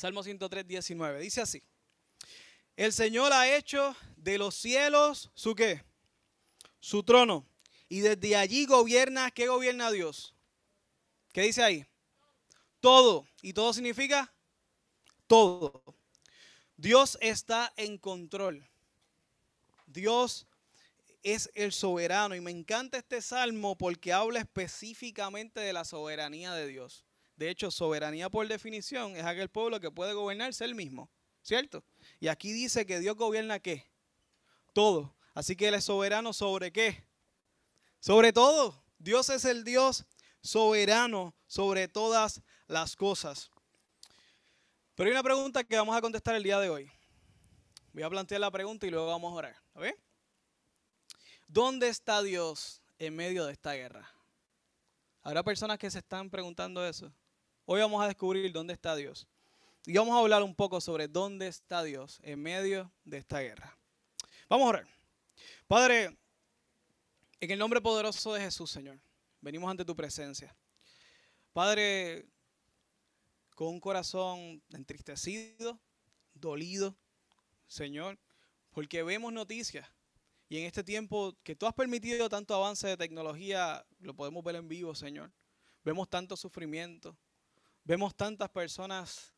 [0.00, 1.20] Salmo 103, 19.
[1.20, 1.62] Dice así.
[2.74, 5.84] El Señor ha hecho de los cielos su qué?
[6.78, 7.46] Su trono.
[7.86, 10.34] Y desde allí gobierna, ¿qué gobierna Dios?
[11.34, 11.84] ¿Qué dice ahí?
[12.80, 13.26] Todo.
[13.42, 14.32] ¿Y todo significa?
[15.26, 15.82] Todo.
[16.78, 18.66] Dios está en control.
[19.84, 20.46] Dios
[21.22, 22.34] es el soberano.
[22.34, 27.04] Y me encanta este salmo porque habla específicamente de la soberanía de Dios.
[27.40, 31.10] De hecho, soberanía por definición es aquel pueblo que puede gobernarse él mismo.
[31.40, 31.82] ¿Cierto?
[32.20, 33.90] Y aquí dice que Dios gobierna qué?
[34.74, 35.16] Todo.
[35.32, 37.02] Así que Él es soberano sobre qué?
[37.98, 38.84] Sobre todo.
[38.98, 40.04] Dios es el Dios
[40.42, 43.50] soberano sobre todas las cosas.
[44.94, 46.92] Pero hay una pregunta que vamos a contestar el día de hoy.
[47.94, 49.56] Voy a plantear la pregunta y luego vamos a orar.
[51.48, 54.06] ¿Dónde está Dios en medio de esta guerra?
[55.22, 57.10] Habrá personas que se están preguntando eso.
[57.64, 59.26] Hoy vamos a descubrir dónde está Dios.
[59.86, 63.76] Y vamos a hablar un poco sobre dónde está Dios en medio de esta guerra.
[64.48, 64.88] Vamos a orar.
[65.66, 66.18] Padre,
[67.40, 69.00] en el nombre poderoso de Jesús, Señor,
[69.40, 70.54] venimos ante tu presencia.
[71.52, 72.26] Padre,
[73.54, 75.80] con un corazón entristecido,
[76.34, 76.96] dolido,
[77.66, 78.18] Señor,
[78.72, 79.88] porque vemos noticias.
[80.48, 84.56] Y en este tiempo que tú has permitido tanto avance de tecnología, lo podemos ver
[84.56, 85.32] en vivo, Señor.
[85.84, 87.16] Vemos tanto sufrimiento,
[87.90, 89.34] vemos tantas personas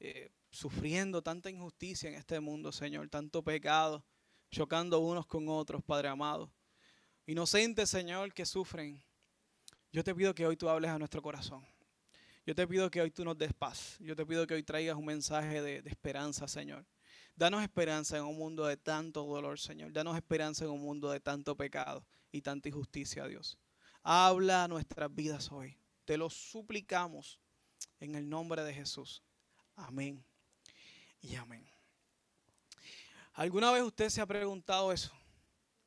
[0.00, 4.04] eh, sufriendo tanta injusticia en este mundo, Señor, tanto pecado,
[4.50, 6.52] chocando unos con otros, Padre amado.
[7.24, 9.02] Inocentes, Señor, que sufren.
[9.90, 11.64] Yo te pido que hoy tú hables a nuestro corazón.
[12.44, 13.96] Yo te pido que hoy tú nos des paz.
[14.00, 16.84] Yo te pido que hoy traigas un mensaje de, de esperanza, Señor.
[17.34, 19.90] Danos esperanza en un mundo de tanto dolor, Señor.
[19.94, 23.58] Danos esperanza en un mundo de tanto pecado y tanta injusticia, Dios.
[24.02, 25.78] Habla a nuestras vidas hoy.
[26.04, 27.40] Te lo suplicamos
[28.00, 29.22] en el nombre de Jesús.
[29.74, 30.24] Amén
[31.20, 31.66] y amén.
[33.34, 35.12] ¿Alguna vez usted se ha preguntado eso?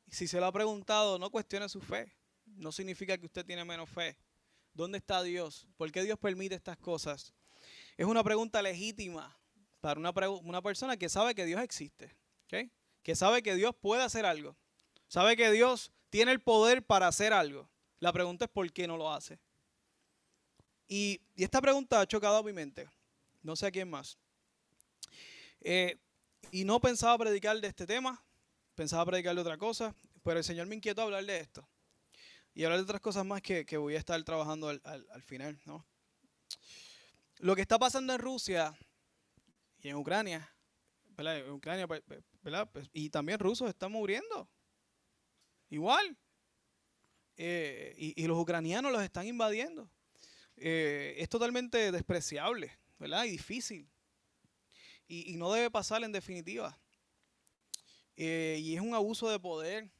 [0.08, 2.12] Si se lo ha preguntado, no cuestione su fe.
[2.46, 4.16] No significa que usted tiene menos fe.
[4.72, 5.66] ¿Dónde está Dios?
[5.76, 7.34] ¿Por qué Dios permite estas cosas?
[7.96, 9.36] Es una pregunta legítima
[9.80, 12.16] para una, una persona que sabe que Dios existe.
[13.02, 14.56] Que sabe que Dios puede hacer algo.
[15.08, 17.68] Sabe que Dios tiene el poder para hacer algo.
[17.98, 19.40] La pregunta es por qué no lo hace.
[20.90, 22.86] Y, y esta pregunta ha chocado mi mente
[23.42, 24.18] no sé a quién más.
[25.60, 25.98] Eh,
[26.50, 28.22] y no pensaba predicar de este tema,
[28.74, 31.66] pensaba predicar de otra cosa, pero el Señor me inquietó hablar de esto.
[32.54, 35.60] Y hablar de otras cosas más que, voy a estar trabajando al, final.
[35.64, 35.86] ¿no?
[37.38, 38.76] Lo que está pasando en Rusia
[39.82, 40.50] y en Ucrania,
[41.16, 42.22] En Ucrania, pues, pues,
[42.72, 44.48] pues, y también rusos están muriendo.
[45.68, 46.16] Igual.
[47.36, 49.88] Eh, y, los ucranianos los están invadiendo.
[50.60, 52.78] Eh, es totalmente despreciable.
[53.00, 53.24] ¿verdad?
[53.24, 53.88] Y difícil.
[55.08, 56.78] Y, no debe pasar en definitiva.
[58.14, 59.90] Eh, y es un abuso de poder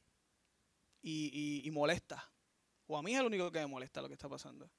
[1.01, 2.31] y, molesta.
[2.87, 4.69] O a mí es lo único que me molesta lo que está pasando.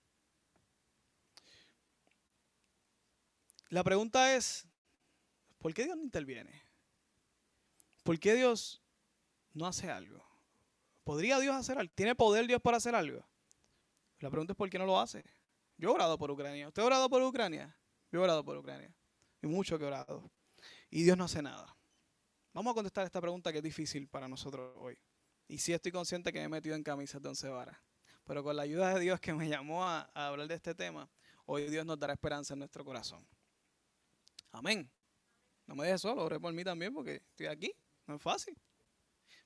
[3.68, 4.66] La pregunta es,
[5.58, 6.62] ¿por qué Dios no interviene?
[8.04, 8.80] ¿Por qué Dios
[9.52, 10.24] no hace algo?
[11.04, 11.92] ¿Podría Dios hacer algo?
[11.94, 13.26] ¿Tiene poder Dios para hacer algo?
[14.20, 15.24] La pregunta es ¿por qué no lo hace?
[15.82, 16.68] Yo he orado por Ucrania.
[16.68, 17.76] ¿Usted ha orado por Ucrania?
[18.12, 18.94] Yo he orado por Ucrania.
[19.42, 20.30] Y mucho que he orado.
[20.88, 21.76] Y Dios no hace nada.
[22.52, 24.96] Vamos a contestar esta pregunta que es difícil para nosotros hoy.
[25.48, 27.76] Y sí estoy consciente que me he metido en camisas de once varas.
[28.22, 31.10] Pero con la ayuda de Dios que me llamó a, hablar de este tema,
[31.46, 33.26] hoy Dios nos dará esperanza en nuestro corazón.
[34.52, 34.88] Amén.
[35.66, 37.74] No me dejes solo, ore por mí también porque estoy aquí.
[38.06, 38.56] No es fácil.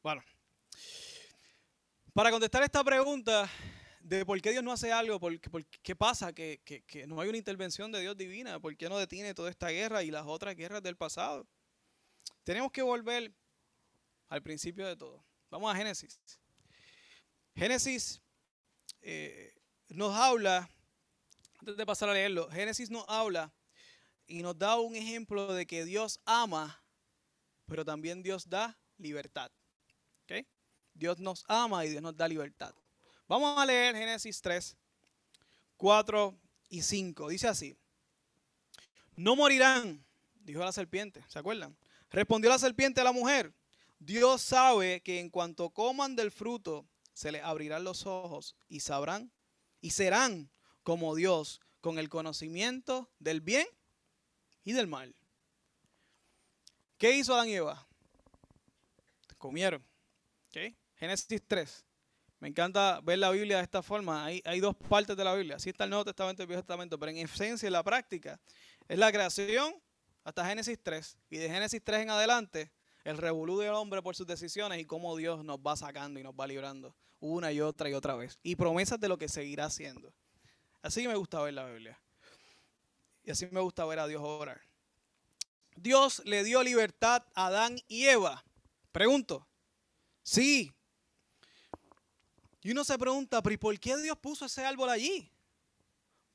[0.02, 0.22] Bueno,
[2.12, 3.48] para contestar esta pregunta,
[4.06, 6.60] de por qué Dios no hace algo, por, qué pasa que,
[7.08, 10.10] no hay una intervención de Dios divina, por qué no detiene toda esta guerra y
[10.10, 11.46] las otras guerras del pasado.
[12.44, 13.32] Tenemos que volver
[14.28, 15.24] al principio de todo.
[15.50, 16.20] Vamos a Génesis.
[17.56, 18.20] Génesis
[19.02, 19.54] eh,
[19.88, 20.70] nos habla,
[21.58, 23.52] antes de pasar a leerlo, Génesis nos habla
[24.28, 26.80] y nos da un ejemplo de que Dios ama,
[27.66, 29.50] pero también Dios da libertad.
[30.98, 32.74] Dios nos ama y Dios nos da libertad.
[33.28, 34.76] Vamos a leer Génesis 3,
[35.76, 36.38] 4
[36.68, 37.28] y 5.
[37.28, 37.76] Dice así.
[39.16, 41.76] No morirán, dijo la serpiente, ¿se acuerdan?
[42.10, 43.52] Respondió la serpiente a la mujer.
[43.98, 49.32] Dios sabe que en cuanto coman del fruto, se les abrirán los ojos y sabrán
[49.80, 50.50] y serán
[50.82, 53.66] como Dios con el conocimiento del bien
[54.64, 55.14] y del mal.
[56.98, 57.86] ¿Qué hizo Adán y Eva?
[59.38, 59.84] Comieron.
[60.96, 61.84] Génesis 3.
[62.38, 64.24] Me encanta ver la Biblia de esta forma.
[64.24, 65.56] Hay, dos partes de la Biblia.
[65.56, 68.38] Así está el Nuevo Testamento y el Viejo Testamento, pero en esencia, en la práctica,
[68.88, 69.74] es la creación
[70.24, 71.18] hasta Génesis 3.
[71.30, 72.72] Y de Génesis 3 en adelante,
[73.04, 76.34] el revolú del hombre por sus decisiones y cómo Dios nos va sacando y nos
[76.34, 78.38] va librando una y otra y otra vez.
[78.42, 80.12] Y promesas de lo que seguirá haciendo.
[80.82, 81.98] Así me gusta ver la Biblia.
[83.24, 84.60] Y así me gusta ver a Dios orar.
[85.74, 88.44] Dios le dio libertad a Adán y Eva.
[88.92, 89.48] Pregunto.
[90.22, 90.72] Sí.
[92.66, 95.30] Y uno se pregunta, ¿pero por qué Dios puso ese árbol allí?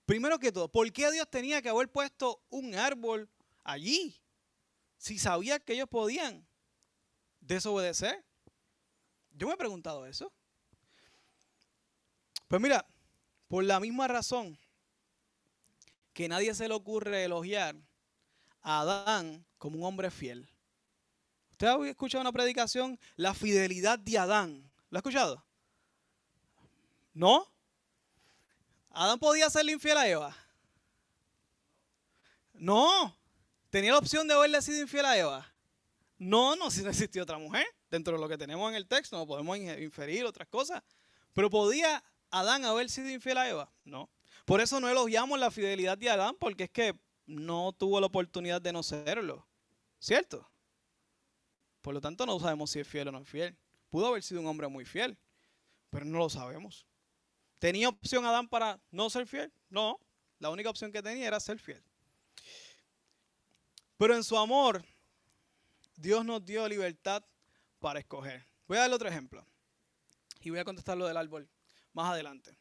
[0.05, 3.29] Primero que todo, ¿por qué Dios tenía que haber puesto un árbol
[3.65, 4.17] allí?
[4.95, 6.47] Si sabía que ellos podían
[7.41, 8.23] desobedecer.
[9.31, 10.31] Yo me he preguntado eso.
[12.47, 12.85] Pues mira,
[13.49, 14.57] por la misma razón
[16.13, 17.75] que nadie se le ocurre elogiar
[18.61, 20.49] a Adán como un hombre fiel.
[21.51, 22.97] ¿Usted ha escuchado una predicación?
[23.17, 24.71] La fidelidad de Adán.
[24.89, 25.50] ¿Lo ha escuchado?
[27.13, 27.51] ¿No?
[28.91, 30.37] ¿Adán podía serle infiel a Eva?
[32.53, 33.17] No.
[33.69, 35.53] ¿Tenía la opción de haberle sido infiel a Eva?
[36.17, 37.65] No, no, si no existía otra mujer.
[37.89, 40.83] Dentro de lo que tenemos en el texto, no podemos inferir otras cosas.
[41.33, 43.71] Pero ¿podía Adán haber sido infiel a Eva?
[43.83, 44.09] No.
[44.45, 48.61] Por eso no elogiamos la fidelidad de Adán, porque es que no tuvo la oportunidad
[48.61, 49.47] de no serlo.
[49.99, 50.49] ¿Cierto?
[51.81, 53.57] Por lo tanto, no sabemos si es fiel o no es fiel.
[53.89, 55.17] Pudo haber sido un hombre muy fiel,
[55.89, 56.85] pero no lo sabemos.
[57.61, 59.53] ¿Tenía opción Adán para no ser fiel?
[59.69, 59.99] No.
[60.39, 61.83] La única opción que tenía era ser fiel.
[63.97, 64.83] Pero en su amor,
[65.95, 67.23] Dios nos dio libertad
[67.77, 68.43] para escoger.
[68.67, 69.45] Voy a darle otro ejemplo.
[70.39, 71.47] Y voy a contestar lo del árbol
[71.93, 72.57] más adelante.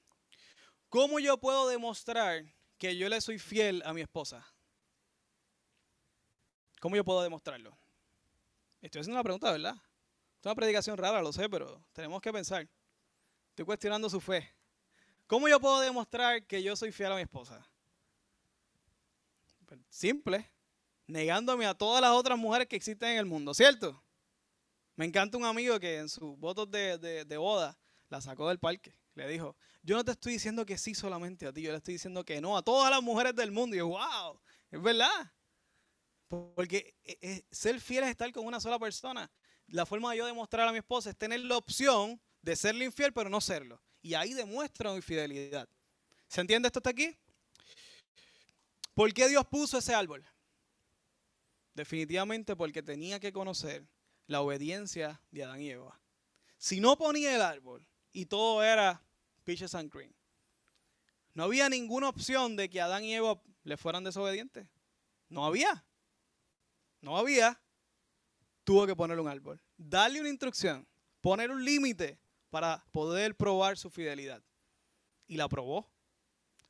[0.91, 2.45] ¿Cómo yo puedo demostrar
[2.77, 4.47] que yo le soy fiel a mi esposa?
[6.79, 7.75] ¿Cómo yo puedo demostrarlo?
[8.83, 9.77] Estoy haciendo una pregunta, ¿verdad?
[10.41, 12.69] Es una predicación rara, lo sé, pero tenemos que pensar.
[13.49, 14.60] Estoy cuestionando su fe.
[15.31, 17.65] ¿Cómo yo puedo demostrar que yo soy fiel a mi esposa?
[19.89, 20.51] Simple,
[21.07, 24.03] negándome a todas las otras mujeres que existen en el mundo, ¿cierto?
[24.97, 27.79] Me encanta un amigo que en sus votos de, de boda
[28.09, 28.99] la sacó del parque.
[29.15, 31.95] Le dijo, yo no te estoy diciendo que sí solamente a ti, yo le estoy
[31.95, 33.77] diciendo que no a todas las mujeres del mundo.
[33.77, 35.33] Y yo, wow, es verdad.
[36.27, 39.31] Porque eh, eh, ser fiel es estar con una sola persona.
[39.69, 43.13] La forma de yo demostrar a mi esposa es tener la opción de serle infiel,
[43.13, 43.81] pero no serlo.
[44.03, 45.69] Y ahí demuestra mi fidelidad.
[46.29, 47.17] ¿Se entiende esto hasta aquí?
[48.95, 50.25] ¿Por qué Dios puso ese árbol?
[51.75, 53.87] Definitivamente porque tenía que conocer
[54.27, 55.99] la obediencia de Adán y Eva.
[56.57, 59.03] Si no ponía el árbol y todo era
[59.45, 60.13] peaches and cream,
[61.35, 64.69] no había ninguna opción de que Adán y Eva le fueran desobedientes.
[65.29, 65.85] No había.
[67.01, 67.61] No había.
[68.63, 69.61] Tuvo que poner un árbol.
[69.77, 70.87] Darle una instrucción.
[71.21, 72.20] Poner un límite
[72.51, 74.43] para poder probar su fidelidad.
[75.27, 75.89] Y la probó.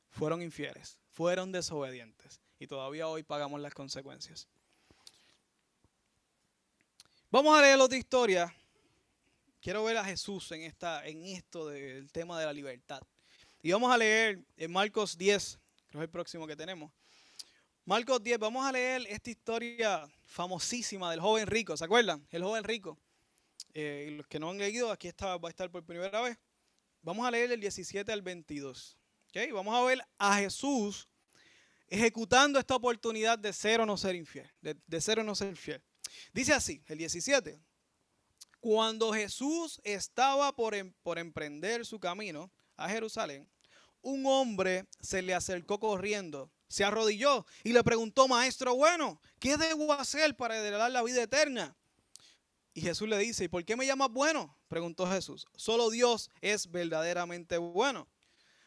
[0.09, 0.99] Fueron infieles.
[1.09, 2.39] Fueron desobedientes.
[2.59, 4.47] Y todavía hoy pagamos las consecuencias.
[7.31, 8.53] Vamos a leer otra historia.
[9.61, 13.01] Quiero ver a Jesús en, esta, en esto del tema de la libertad.
[13.63, 16.91] Y vamos a leer en Marcos 10, que es el próximo que tenemos.
[17.85, 22.25] Marcos 10, vamos a leer esta historia famosísima del joven rico, ¿se acuerdan?
[22.31, 22.97] El joven rico.
[23.73, 26.37] Eh, los que no han leído, aquí está, va a estar por primera vez.
[27.01, 28.97] Vamos a leer el 17 al 22.
[29.29, 29.51] ¿okay?
[29.51, 31.07] Vamos a ver a Jesús
[31.87, 35.55] ejecutando esta oportunidad de ser o no ser infiel, de, de ser o no ser
[35.55, 35.81] fiel.
[36.33, 37.59] Dice así, el 17.
[38.59, 43.49] Cuando Jesús estaba por, em, por emprender su camino a Jerusalén,
[44.01, 49.91] un hombre se le acercó corriendo se arrodilló y le preguntó, maestro bueno, ¿qué debo
[49.91, 51.75] hacer para heredar la vida eterna?
[52.73, 54.57] Y Jesús le dice, ¿y por qué me llamas bueno?
[54.67, 55.45] Preguntó Jesús.
[55.55, 58.07] Solo Dios es verdaderamente bueno.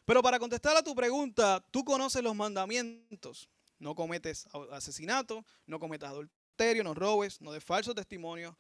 [0.05, 3.49] Pero para contestar a tu pregunta, tú conoces los mandamientos.
[3.79, 8.57] No cometes asesinato, no cometas adulterio, no robes, no des falso testimonio,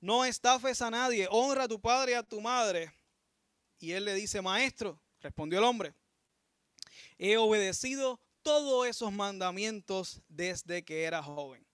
[0.00, 2.92] no estafes a nadie, honra a tu padre y a tu madre.
[3.78, 5.94] Y él le dice, maestro, respondió el hombre,
[7.18, 11.66] he obedecido todos esos mandamientos desde que era joven.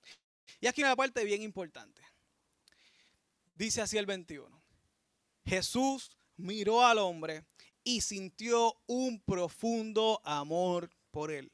[0.61, 2.03] Y aquí una parte bien importante.
[3.59, 4.63] Dice así el 21.
[5.45, 7.45] Jesús miró al hombre
[7.83, 11.51] y sintió un profundo amor por él.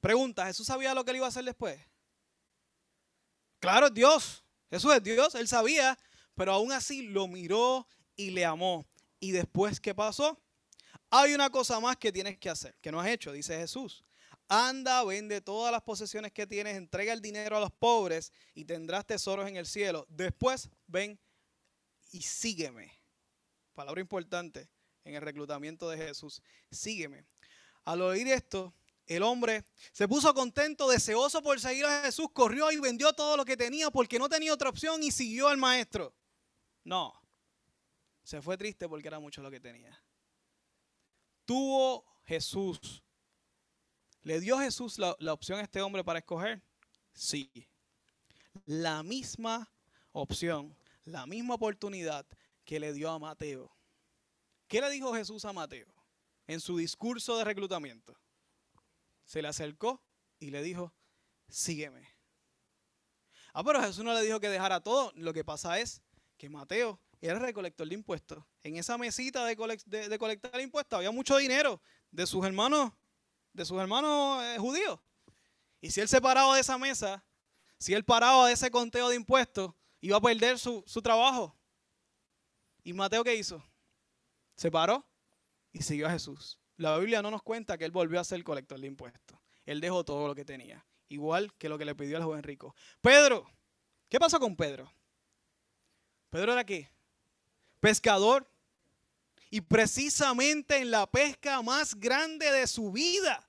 [0.00, 1.78] Pregunta, ¿Jesús sabía lo que él iba a hacer después?
[3.60, 4.44] Claro, es Dios.
[4.70, 5.98] Jesús es Dios, él sabía,
[6.34, 8.86] pero aún así lo miró y le amó.
[9.20, 10.40] ¿Y después qué pasó?
[11.10, 14.04] Hay una cosa más que tienes que hacer, que no has hecho, dice Jesús.
[14.48, 19.06] Anda, vende todas las posesiones que tienes, entrega el dinero a los pobres y tendrás
[19.06, 20.06] tesoros en el cielo.
[20.08, 21.20] Después ven
[22.12, 22.92] y sígueme.
[23.74, 24.70] Palabra importante
[25.04, 26.42] en el reclutamiento de Jesús.
[26.70, 27.26] Sígueme.
[27.84, 28.74] Al oír esto,
[29.06, 33.44] el hombre se puso contento, deseoso por seguir a Jesús, corrió y vendió todo lo
[33.44, 36.14] que tenía porque no tenía otra opción y siguió al maestro.
[36.84, 37.18] No,
[38.22, 39.98] se fue triste porque era mucho lo que tenía.
[41.44, 43.02] Tuvo Jesús.
[44.22, 46.62] ¿Le dio Jesús la, opción a este hombre para escoger?
[47.12, 47.50] Sí.
[48.66, 49.70] La misma
[50.12, 52.26] opción, la misma oportunidad
[52.64, 53.74] que le dio a Mateo.
[54.66, 55.86] ¿Qué le dijo Jesús a Mateo
[56.46, 58.18] en su discurso de reclutamiento?
[59.24, 60.02] Se le acercó
[60.38, 60.92] y le dijo,
[61.48, 62.08] sígueme.
[63.52, 65.12] Ah, pero Jesús no le dijo que dejara todo.
[65.16, 66.02] Lo que pasa es
[66.36, 68.44] que Mateo era recolector de impuestos.
[68.62, 72.92] En esa mesita de, colectar impuestos había mucho dinero de sus hermanos,
[73.58, 74.98] de sus hermanos eh, judíos.
[75.80, 77.22] Y si él se paraba de esa mesa,
[77.78, 81.56] si él paraba de ese conteo de impuestos, iba a perder su, su trabajo.
[82.82, 83.62] ¿Y Mateo qué hizo?
[84.56, 85.04] Se paró
[85.72, 86.58] y siguió a Jesús.
[86.76, 89.38] La Biblia no nos cuenta que él volvió a ser colector de impuestos.
[89.66, 92.74] Él dejó todo lo que tenía, igual que lo que le pidió al joven rico.
[93.00, 93.46] Pedro,
[94.08, 94.90] ¿qué pasó con Pedro?
[96.30, 96.90] Pedro era qué?
[97.80, 98.48] Pescador.
[99.50, 103.47] Y precisamente en la pesca más grande de su vida.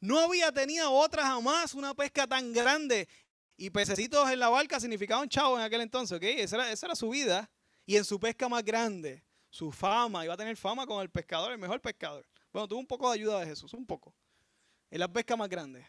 [0.00, 3.08] No había tenido otra jamás una pesca tan grande.
[3.56, 6.22] Y pececitos en la barca significaban chavo en aquel entonces, ¿ok?
[6.24, 7.50] Esa esa era su vida
[7.84, 11.52] y en su pesca más grande, su fama, iba a tener fama con el pescador,
[11.52, 12.26] el mejor pescador.
[12.52, 14.14] Bueno, tuvo un poco de ayuda de Jesús, un poco.
[14.90, 15.86] En la pesca más grande.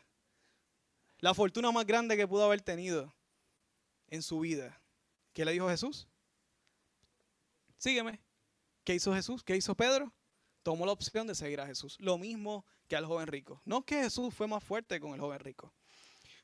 [1.20, 3.14] La fortuna más grande que pudo haber tenido
[4.08, 4.82] en su vida.
[5.32, 6.08] ¿Qué le dijo Jesús?
[7.78, 8.20] Sígueme.
[8.84, 9.44] ¿Qué hizo Jesús?
[9.44, 10.12] ¿Qué hizo Pedro?
[10.64, 11.98] Tomó la opción de seguir a Jesús.
[12.00, 13.62] Lo mismo que al joven rico.
[13.66, 15.74] No que Jesús fue más fuerte con el joven rico.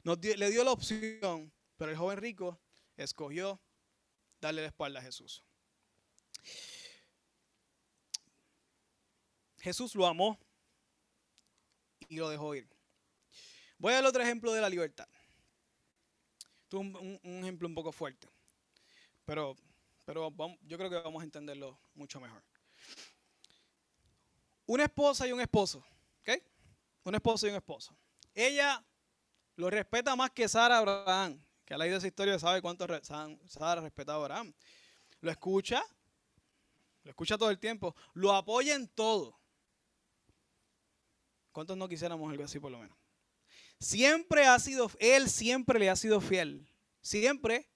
[0.04, 2.60] le dio la opción, pero el joven rico
[2.96, 3.60] escogió
[4.42, 5.44] darle la espalda a Jesús.
[9.60, 10.40] Jesús lo amó
[12.08, 12.68] y lo dejó ir.
[13.78, 15.08] Voy a dar otro ejemplo de la libertad.
[16.64, 18.28] Esto un, ejemplo un poco fuerte,
[19.24, 19.56] pero,
[20.06, 20.34] pero
[20.64, 22.44] yo creo que vamos a entenderlo mucho mejor.
[24.68, 25.84] Una esposa y un esposo,
[26.22, 26.44] ¿ok?
[27.04, 27.98] Un esposo y un esposo.
[28.34, 28.86] Ella
[29.56, 34.20] lo respeta más que Sara Abraham, que ha leído esa historia sabe cuánto Sara respetaba
[34.20, 34.54] a Abraham.
[35.22, 35.84] Lo escucha,
[37.04, 39.40] lo escucha todo el tiempo, lo apoya en todo.
[41.54, 42.98] ¿Cuántos no quisiéramos algo así por lo menos?
[43.80, 46.70] Siempre ha sido, él siempre le ha sido fiel.
[47.02, 47.70] Siempre.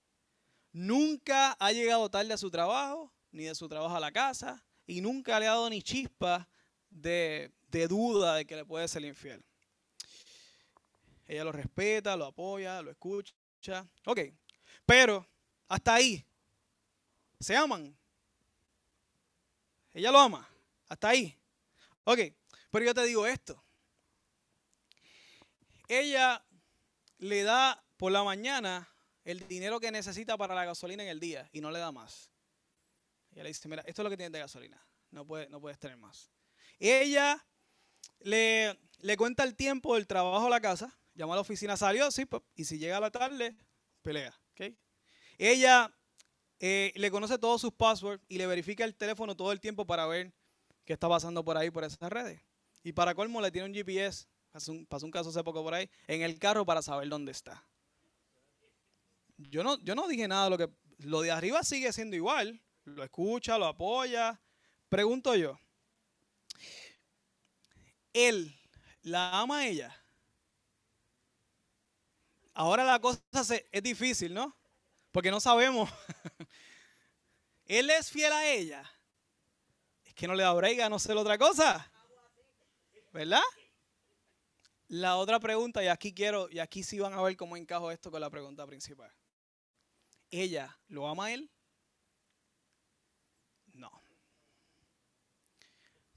[0.73, 5.01] Nunca ha llegado tarde a su trabajo, ni de su trabajo a la casa, y
[5.01, 6.47] nunca le ha dado ni chispa
[6.91, 9.43] de, de duda de que le puede ser infiel.
[11.27, 13.33] Ella lo respeta, lo apoya, lo escucha.
[14.05, 14.19] Ok,
[14.85, 15.25] pero
[15.67, 16.23] hasta ahí.
[17.39, 17.97] ¿Se aman?
[19.93, 20.47] Ella lo ama.
[20.87, 21.35] Hasta ahí.
[22.03, 22.19] Ok,
[22.69, 23.63] pero yo te digo esto
[25.91, 26.43] ella
[27.19, 28.87] le da por la mañana
[29.25, 32.31] el dinero que necesita para la gasolina en el día y no le da más.
[33.31, 34.81] Ella le dice, mira, esto es lo que tienes de gasolina,
[35.11, 36.31] no, puede, no puedes tener más.
[36.81, 37.45] Ella
[38.19, 42.09] le, le cuenta el tiempo del trabajo a la casa, llama a la oficina, salió,
[42.11, 43.55] sí, pues, y si llega a la tarde,
[44.01, 44.37] pelea.
[44.51, 44.75] ¿okay?
[45.37, 45.95] Ella
[46.59, 50.07] eh, le conoce todos sus passwords y le verifica el teléfono todo el tiempo para
[50.07, 50.33] ver
[50.83, 52.41] qué está pasando por ahí, por esas redes.
[52.83, 56.21] Y para colmo le tiene un GPS pasó un, caso hace poco por ahí, en
[56.21, 57.65] el carro para saber dónde está.
[59.37, 60.69] Yo no, yo no dije nada, lo que
[60.99, 64.39] lo de arriba sigue siendo igual, lo escucha, lo apoya.
[64.89, 65.57] Pregunto yo,
[68.13, 68.55] él
[69.01, 69.97] la ama a ella.
[72.53, 73.21] Ahora la cosa
[73.71, 74.55] es difícil, ¿no?
[75.11, 75.89] Porque no sabemos.
[77.65, 78.83] él es fiel a ella.
[80.03, 81.89] Es que no le da brega no sé la otra cosa.
[83.11, 83.41] ¿Verdad?
[84.87, 88.11] La otra pregunta, y aquí quiero, y aquí sí van a ver cómo encajo esto
[88.11, 89.11] con la pregunta principal.
[90.29, 91.49] ¿Ella lo ama a él?
[93.73, 93.89] No.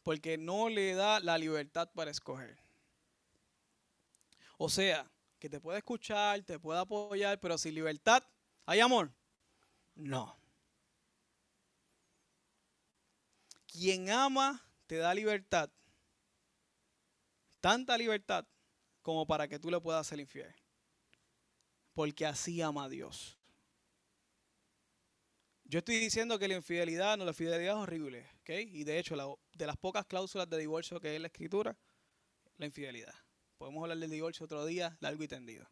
[0.04, 2.56] Porque no le da la libertad para escoger.
[4.56, 8.23] O sea, que te puede escuchar, te puede apoyar, pero sin libertad,
[8.66, 9.11] ¿hay amor?
[9.94, 10.37] No.
[13.66, 15.68] Quien ama te da libertad.
[17.61, 18.46] Tanta libertad
[19.02, 20.54] como para que tú le puedas ser infiel.
[21.94, 23.38] Porque así ama a Dios.
[25.64, 28.26] Yo estoy diciendo que la infidelidad, no, la infidelidad es horrible.
[28.47, 31.76] Y de hecho, de las pocas cláusulas de divorcio que en la escritura,
[32.59, 33.14] la infidelidad.
[33.56, 35.66] Podemos hablar del divorcio otro día, largo y tendido.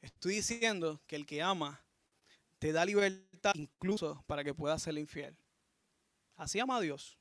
[0.00, 1.84] Estoy diciendo que el que ama
[2.58, 5.36] te da libertad incluso para que puedas ser infiel.
[6.36, 7.18] ¿Así ama a Dios?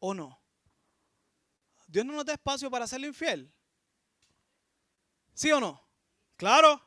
[0.00, 0.42] ¿O no?
[1.86, 3.52] ¿Dios no nos da espacio para serle infiel?
[5.32, 5.80] ¿Sí o no?
[6.36, 6.82] Claro.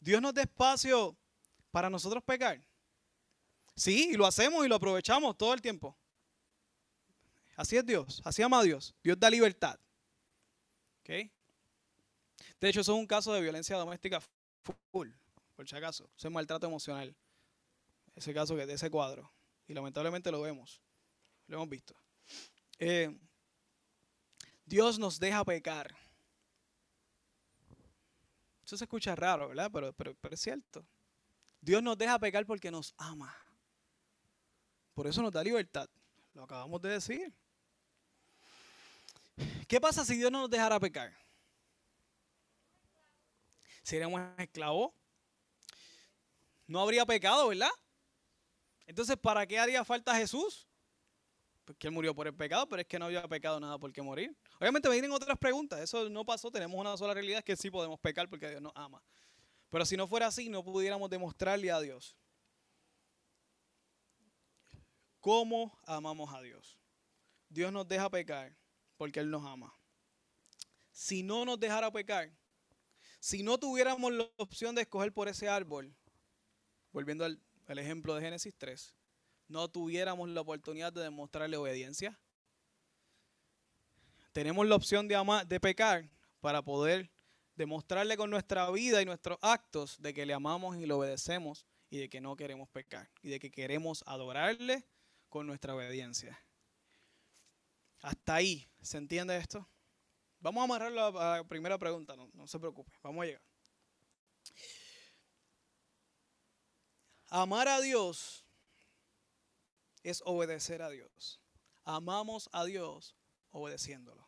[0.00, 1.16] Dios nos da espacio
[1.70, 2.62] para nosotros pecar.
[3.78, 5.96] Sí, y lo hacemos y lo aprovechamos todo el tiempo.
[7.54, 8.92] Así es Dios, así ama a Dios.
[9.04, 9.78] Dios da libertad.
[11.06, 11.30] De
[12.68, 14.20] hecho, eso es un caso de violencia doméstica
[14.90, 15.08] full,
[15.54, 16.10] por si acaso.
[16.16, 17.16] Eso es maltrato emocional.
[18.16, 19.32] Ese caso de ese cuadro.
[19.68, 20.82] Y lamentablemente lo vemos.
[21.46, 21.94] Lo hemos visto.
[22.80, 23.16] Eh,
[24.66, 25.96] Dios nos deja pecar.
[28.64, 29.70] Eso se escucha raro, ¿verdad?
[29.72, 30.84] Pero, pero es cierto.
[31.60, 33.34] Dios nos deja pecar porque nos ama.
[34.98, 35.88] Por eso nos da libertad.
[36.34, 37.32] Lo acabamos de decir.
[39.68, 41.16] ¿Qué pasa si Dios no nos dejara pecar?
[43.84, 44.90] Seríamos esclavos.
[46.66, 47.70] No habría pecado, ¿verdad?
[48.88, 50.66] Entonces, ¿para qué haría falta Jesús?
[51.64, 54.02] Porque Él murió por el pecado, pero es que no había pecado nada por qué
[54.02, 54.36] morir.
[54.58, 55.78] Obviamente me vienen otras preguntas.
[55.78, 56.50] Eso no pasó.
[56.50, 59.00] Tenemos una sola realidad, que sí podemos pecar porque Dios nos ama.
[59.70, 62.16] Pero si no fuera así, no pudiéramos demostrarle a Dios
[65.28, 66.78] cómo amamos a Dios.
[67.50, 68.56] Dios nos deja pecar
[68.96, 69.74] porque Él nos ama.
[70.90, 72.30] Si no nos dejara pecar,
[73.20, 75.94] si no tuviéramos la opción de escoger por ese árbol,
[76.92, 78.94] volviendo al, ejemplo de Génesis 3,
[79.48, 82.18] no tuviéramos la oportunidad de demostrarle obediencia.
[84.32, 86.08] Tenemos la opción de, amar, de pecar
[86.40, 87.10] para poder
[87.54, 91.98] demostrarle con nuestra vida y nuestros actos de que le amamos y le obedecemos y
[91.98, 94.86] de que no queremos pecar y de que queremos adorarle
[95.28, 96.38] con nuestra obediencia.
[98.00, 99.68] Hasta ahí, ¿se entiende esto?
[100.40, 103.42] Vamos a amarrarlo a la primera pregunta, no, se preocupe, vamos a llegar.
[107.30, 108.46] Amar a Dios
[110.02, 111.40] es obedecer a Dios.
[111.84, 113.16] Amamos a Dios
[113.50, 114.26] obedeciéndolo.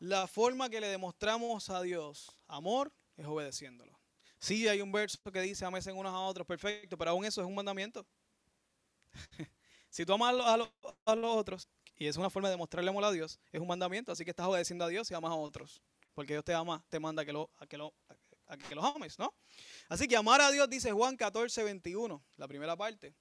[0.00, 4.00] La forma que le demostramos a Dios amor es obedeciéndolo.
[4.38, 7.46] Sí, hay un verso que dice amesen unos a otros, perfecto, pero aún eso es
[7.46, 8.06] un mandamiento.
[9.90, 13.38] si tú amas a los, otros, y es una forma de demostrarle amor a Dios,
[13.52, 15.82] es un mandamiento, así que estás obedeciendo a Dios y amas a otros.
[16.14, 19.34] Porque Dios te ama, te manda a que, lo, que los ames, ¿no?
[19.88, 23.14] Así que amar a Dios, dice Juan 14, 21, la primera parte.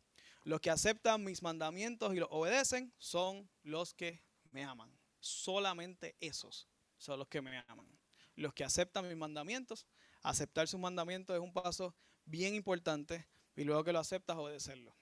[0.44, 4.92] Los que aceptan mis mandamientos y los obedecen son los que me aman.
[5.20, 7.88] Solamente esos son los que me aman.
[8.36, 9.86] Los que aceptan mis mandamientos,
[10.22, 14.96] aceptar sus mandamientos es un paso bien importante y luego que lo aceptas, obedecerlo.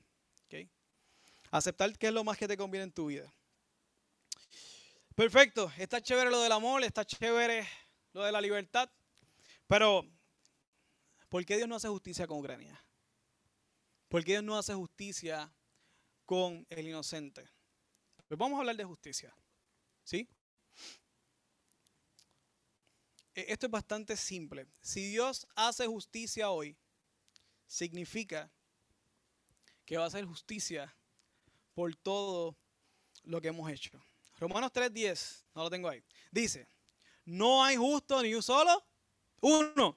[0.45, 0.71] ¿Okay?
[1.51, 3.33] Aceptar qué es lo más que te conviene en tu vida.
[5.15, 7.67] Perfecto, está chévere lo del amor, está chévere
[8.13, 8.87] lo de la libertad,
[9.65, 10.05] pero
[11.27, 12.79] ¿por qué Dios no hace justicia con Ucrania?
[14.09, 15.51] ¿Por qué Dios no hace justicia
[16.23, 17.49] con el inocente?
[18.27, 19.35] Pues vamos a hablar de justicia,
[20.03, 20.29] ¿sí?
[23.33, 24.67] E, esto es bastante simple.
[24.81, 26.77] Si Dios hace justicia hoy,
[27.65, 28.51] significa
[29.85, 30.93] que va a hacer justicia
[31.77, 32.57] por todo
[33.25, 33.91] lo que hemos hecho.
[34.39, 36.03] Romanos 3.10, no lo tengo ahí.
[36.31, 36.67] Dice,
[37.23, 38.83] no hay justo ni un solo,
[39.41, 39.95] uno.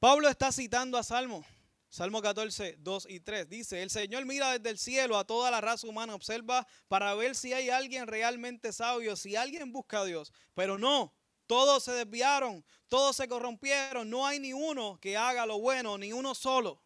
[0.00, 1.46] Pablo está citando a Salmo,
[1.88, 3.48] Salmo 14, 2 y 3.
[3.48, 7.36] Dice, el Señor mira desde el cielo a toda la raza humana, observa para ver
[7.36, 10.32] si hay alguien realmente sabio, si alguien busca a Dios.
[10.52, 11.14] Pero no,
[11.46, 16.12] todos se desviaron, todos se corrompieron, no hay ni uno que haga lo bueno, ni
[16.12, 16.82] uno solo.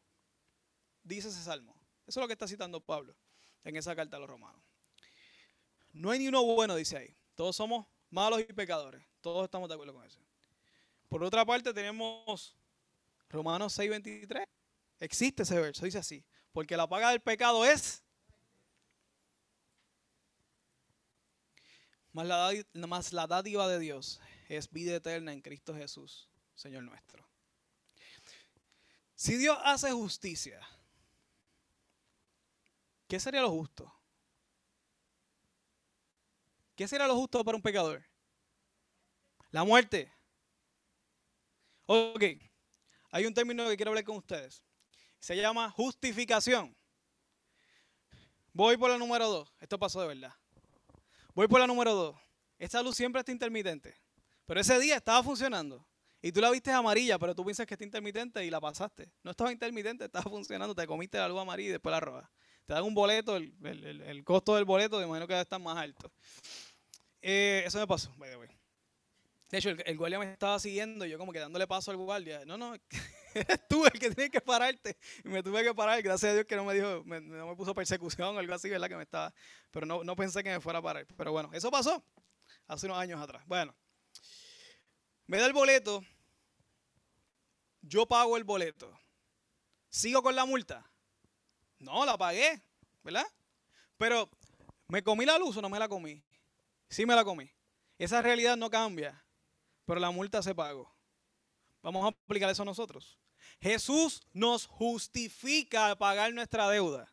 [1.03, 1.75] Dice ese salmo.
[2.07, 3.17] Eso es lo que está citando Pablo
[3.65, 4.63] en esa carta a los romanos.
[5.93, 7.17] No hay ni uno bueno, dice ahí.
[7.35, 9.05] Todos somos malos y pecadores.
[9.21, 10.21] Todos estamos de acuerdo con eso.
[11.09, 12.57] Por otra parte tenemos
[13.29, 14.47] Romanos 6:23.
[15.01, 16.25] Existe ese verso, dice así.
[16.53, 18.03] Porque la paga del pecado es...
[22.13, 27.27] Más la, más la dádiva de Dios es vida eterna en Cristo Jesús, Señor nuestro.
[29.15, 30.61] Si Dios hace justicia,
[33.13, 33.95] ¿qué sería lo justo?
[36.75, 38.03] ¿Qué será lo justo para un pecador?
[39.51, 40.11] La muerte.
[41.85, 42.23] Ok,
[43.11, 44.63] hay un término que quiero hablar con ustedes.
[45.19, 46.75] Se llama justificación.
[48.55, 49.53] Voy por la número dos.
[49.61, 50.35] Esto pasó de verdad.
[51.35, 52.17] Voy por la número dos.
[52.59, 53.95] Esta luz siempre está intermitente.
[54.47, 55.87] Pero ese día estaba funcionando.
[56.23, 59.13] Y tú la viste amarilla, pero tú piensas que está intermitente y la pasaste.
[59.23, 60.75] No estaba intermitente, estaba funcionando.
[60.75, 62.33] Te comiste la luz amarilla y después la roja
[62.73, 66.11] te dan un boleto, el, costo del boleto, de imagino que debe estar más alto.
[67.21, 68.49] Eh, eso me pasó, by the way.
[69.51, 72.47] De hecho, el, guardia me estaba siguiendo y yo como que dándole paso al guardia.
[72.47, 72.75] No, no,
[73.35, 74.97] eres tú el que tiene que pararte.
[75.23, 76.01] Y me tuve que parar.
[76.01, 78.89] Gracias a Dios que no me dijo, no me puso persecución o algo así, ¿verdad?
[78.89, 79.35] Que me estaba,
[79.71, 81.07] pero no, no pensé que me fuera a parar.
[81.15, 82.03] Pero bueno, eso pasó
[82.69, 83.43] hace unos años atrás.
[83.47, 83.77] Bueno,
[85.27, 86.03] Me da el boleto,
[87.83, 88.99] yo pago el boleto.
[89.91, 90.91] ¿Sigo con la multa?
[91.83, 92.63] No, la pagué,
[93.03, 93.27] ¿verdad?
[93.99, 94.31] Pero,
[94.89, 96.23] ¿me comí la luz o no me la comí?
[96.89, 97.51] Sí me la comí.
[97.99, 99.25] Esa realidad no cambia,
[99.85, 100.95] pero la multa se pagó.
[101.83, 103.19] Vamos a aplicar eso a nosotros.
[103.61, 107.13] Jesús nos justifica al pagar nuestra deuda,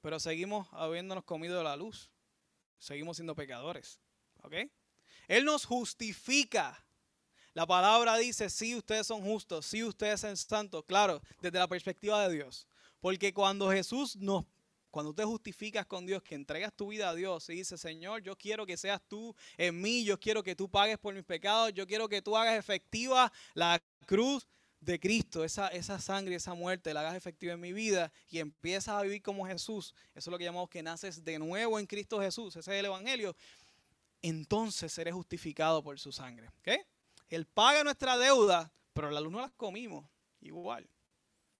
[0.00, 2.10] pero seguimos habiéndonos comido la luz.
[2.78, 4.00] Seguimos siendo pecadores.
[4.42, 4.54] ¿Ok?
[5.28, 6.86] Él nos justifica
[7.56, 12.28] la palabra dice, sí, ustedes son justos, sí, ustedes son santos, claro, desde la perspectiva
[12.28, 12.68] de Dios.
[13.00, 14.44] Porque cuando Jesús nos,
[14.90, 18.36] cuando te justificas con Dios, que entregas tu vida a Dios y dices, Señor, yo
[18.36, 21.86] quiero que seas tú en mí, yo quiero que tú pagues por mis pecados, yo
[21.86, 24.46] quiero que tú hagas efectiva la cruz
[24.80, 28.94] de Cristo, esa, esa sangre, esa muerte, la hagas efectiva en mi vida y empiezas
[28.94, 29.94] a vivir como Jesús.
[30.14, 32.56] Eso es lo que llamamos que naces de nuevo en Cristo Jesús.
[32.56, 33.36] Ese es el Evangelio.
[34.22, 36.48] Entonces seré justificado por su sangre.
[36.60, 36.80] ¿ok?
[37.28, 40.08] Él paga nuestra deuda, pero la luz no las comimos.
[40.40, 40.88] Igual.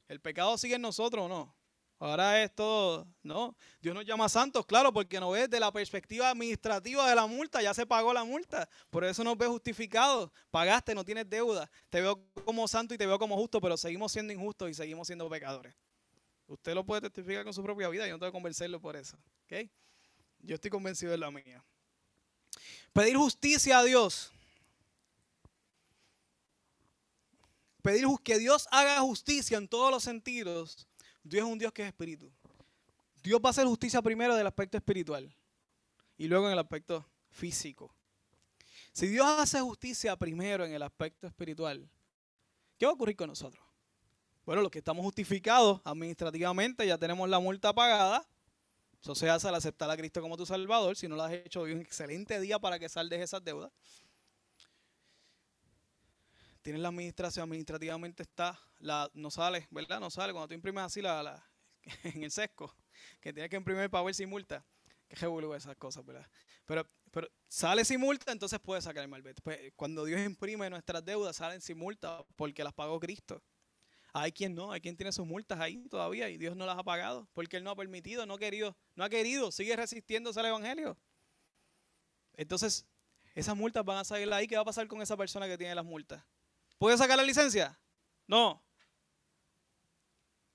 [0.09, 1.57] ¿El pecado sigue en nosotros o no?
[1.99, 3.57] Ahora es todo, ¿no?
[3.81, 7.63] Dios nos llama santos, claro, porque nos ve de la perspectiva administrativa de la multa,
[7.63, 10.31] ya se pagó la multa, por eso nos ve justificados.
[10.51, 11.71] Pagaste, no tienes deuda.
[11.89, 15.07] Te veo como santo y te veo como justo, pero seguimos siendo injustos y seguimos
[15.07, 15.75] siendo pecadores.
[16.47, 19.17] Usted lo puede testificar con su propia vida, yo no tengo que convencerlo por eso.
[19.45, 19.67] ¿ok?
[20.41, 21.65] Yo estoy convencido de la mía.
[22.93, 24.33] Pedir justicia a Dios
[27.87, 30.89] pedir que Dios haga justicia en todos los sentidos,
[31.23, 32.33] Dios es un Dios que es espíritu.
[33.23, 35.33] Dios va a hacer justicia primero del aspecto espiritual
[36.19, 37.95] y luego en el aspecto físico.
[38.93, 41.89] Si Dios hace justicia primero en el aspecto espiritual,
[42.77, 43.65] ¿qué va a ocurrir con nosotros?
[44.45, 48.27] Bueno, los que estamos justificados administrativamente, ya tenemos la multa pagada.
[49.01, 50.97] Eso se hace al aceptar a Cristo como tu Salvador.
[50.97, 53.71] Si no lo has hecho, hoy un excelente día para que saldes esas deudas
[56.67, 58.61] tienes la administración, administrativamente está,
[59.15, 60.01] no sale, ¿verdad?
[60.01, 60.33] No sale.
[60.33, 61.49] Cuando tú imprimes así la,
[62.03, 62.75] en el sesco,
[63.21, 64.67] que tienes que imprimir para ver sin multa.
[65.07, 66.29] Que revuelvo esas cosas, ¿verdad?
[66.65, 69.41] Pero, pero sale sin multa, entonces puedes sacar el malvete.
[69.43, 73.41] Pues, cuando Dios imprime nuestras deudas, salen sin multa porque las pagó Cristo.
[74.13, 76.83] Hay quien no, hay quien tiene sus multas ahí todavía y Dios no las ha
[76.83, 80.47] pagado porque Él no ha permitido, no ha querido, no ha querido, sigue resistiéndose al
[80.47, 80.99] Evangelio.
[82.33, 82.89] Entonces,
[83.37, 84.49] esas multas van a salir ahí.
[84.49, 86.25] ¿Qué va a pasar con esa persona que tiene las multas?
[86.79, 87.79] ¿Puede sacar la licencia?
[88.27, 88.63] No.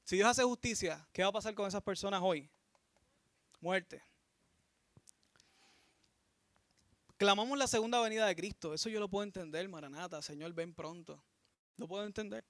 [0.04, 2.50] Si Dios hace justicia, ¿qué va a pasar con esas personas hoy?
[3.60, 4.04] Muerte.
[7.18, 8.74] Clamamos la segunda venida de Cristo.
[8.74, 10.22] Eso yo lo puedo entender, Maranata.
[10.22, 11.24] Señor, ven pronto.
[11.78, 12.44] Lo puedo entender.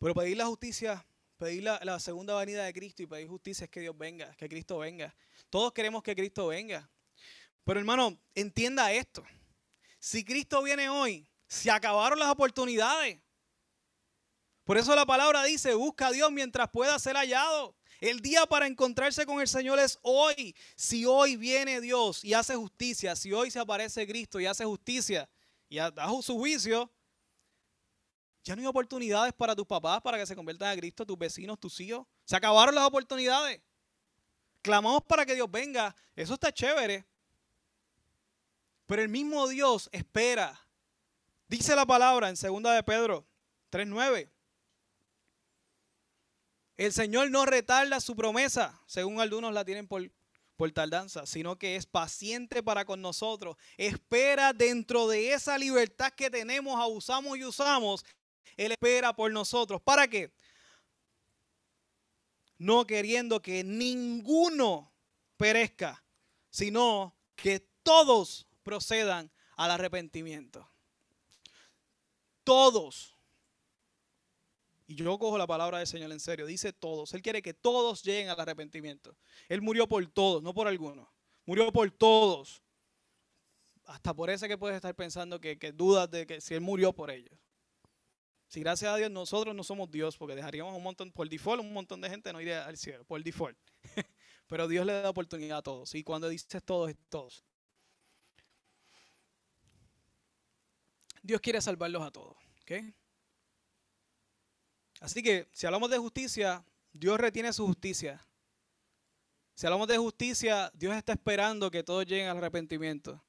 [0.00, 3.70] Pero pedir la justicia, pedir la, la, segunda venida de Cristo y pedir justicia es
[3.70, 5.14] que Dios venga, que Cristo venga.
[5.48, 6.90] Todos queremos que Cristo venga.
[7.64, 9.24] Pero hermano, entienda esto.
[9.98, 13.18] Si Cristo viene hoy, se acabaron las oportunidades.
[14.64, 17.74] Por eso la palabra dice, busca a Dios mientras pueda ser hallado.
[18.00, 20.54] El día para encontrarse con el Señor es hoy.
[20.76, 25.28] Si hoy viene Dios y hace justicia, si hoy se aparece Cristo y hace justicia
[25.70, 26.92] y da su juicio,
[28.44, 31.58] ya no hay oportunidades para tus papás para que se conviertan a Cristo, tus vecinos,
[31.58, 32.06] tus hijos.
[32.24, 33.60] Se acabaron las oportunidades.
[34.60, 35.96] Clamamos para que Dios venga.
[36.14, 37.06] Eso está chévere.
[38.86, 40.67] Pero el mismo Dios espera
[41.48, 43.26] Dice la palabra en 2 de Pedro
[43.72, 44.30] 3.9.
[46.76, 50.12] El Señor no retarda su promesa, según algunos la tienen por,
[50.56, 53.56] por tardanza, sino que es paciente para con nosotros.
[53.78, 58.04] Espera dentro de esa libertad que tenemos, abusamos y usamos.
[58.56, 59.80] Él espera por nosotros.
[59.80, 60.32] ¿Para qué?
[62.58, 64.92] No queriendo que ninguno
[65.36, 66.04] perezca,
[66.50, 70.68] sino que todos procedan al arrepentimiento.
[72.48, 73.14] Todos.
[74.86, 76.46] Y yo cojo la palabra del Señor en serio.
[76.46, 77.12] Dice todos.
[77.12, 79.14] Él quiere que todos lleguen al arrepentimiento.
[79.50, 81.06] Él murió por todos, no por algunos.
[81.44, 82.62] Murió por todos.
[83.84, 87.10] Hasta por eso que puedes estar pensando que, dudas de que si Él murió por
[87.10, 87.38] ellos.
[88.46, 91.74] Si gracias a Dios nosotros no somos Dios, porque dejaríamos un montón, por default, un
[91.74, 93.58] montón de gente no iría al cielo, por default.
[94.46, 95.94] Pero Dios le da oportunidad a todos.
[95.94, 97.44] Y cuando dices todos, es todos.
[101.22, 102.36] Dios quiere salvarlos a todos.
[105.00, 108.24] Así que si hablamos de justicia, Dios retiene su justicia.
[109.54, 113.22] Si hablamos de justicia, Dios está esperando que todos lleguen al arrepentimiento.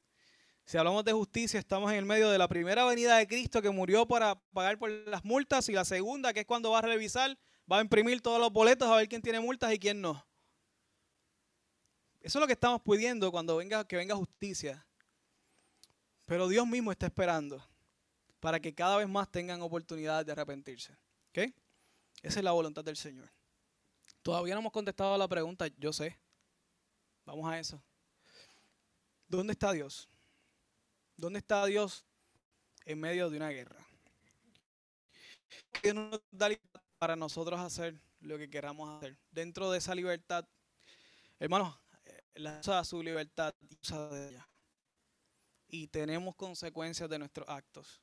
[0.65, 3.71] Si hablamos de justicia, estamos en el medio de la primera venida de Cristo que
[3.71, 7.37] murió para pagar por las multas y la segunda, que es cuando va a revisar,
[7.71, 10.23] va a imprimir todos los boletos a ver quién tiene multas y quién no.
[12.21, 14.85] Eso es lo que estamos pidiendo cuando venga, que venga justicia.
[16.25, 17.67] Pero Dios mismo está esperando
[18.39, 20.93] para que cada vez más tengan oportunidad de arrepentirse.
[21.29, 21.53] ¿Ok?
[22.21, 23.31] Esa es la voluntad del Señor.
[24.21, 26.17] Todavía no hemos contestado a la pregunta, yo sé.
[27.25, 27.81] Vamos a eso.
[29.27, 30.09] ¿Dónde está Dios?
[31.15, 32.05] ¿Dónde está Dios
[32.85, 33.85] en medio de una guerra?
[35.71, 39.17] ¿Qué nos da libertad para nosotros hacer lo que queramos hacer?
[39.31, 40.47] Dentro de esa libertad,
[41.39, 44.47] hermanos, eh, la usa su libertad y usa ella.
[45.67, 48.01] Y tenemos consecuencias de nuestros actos.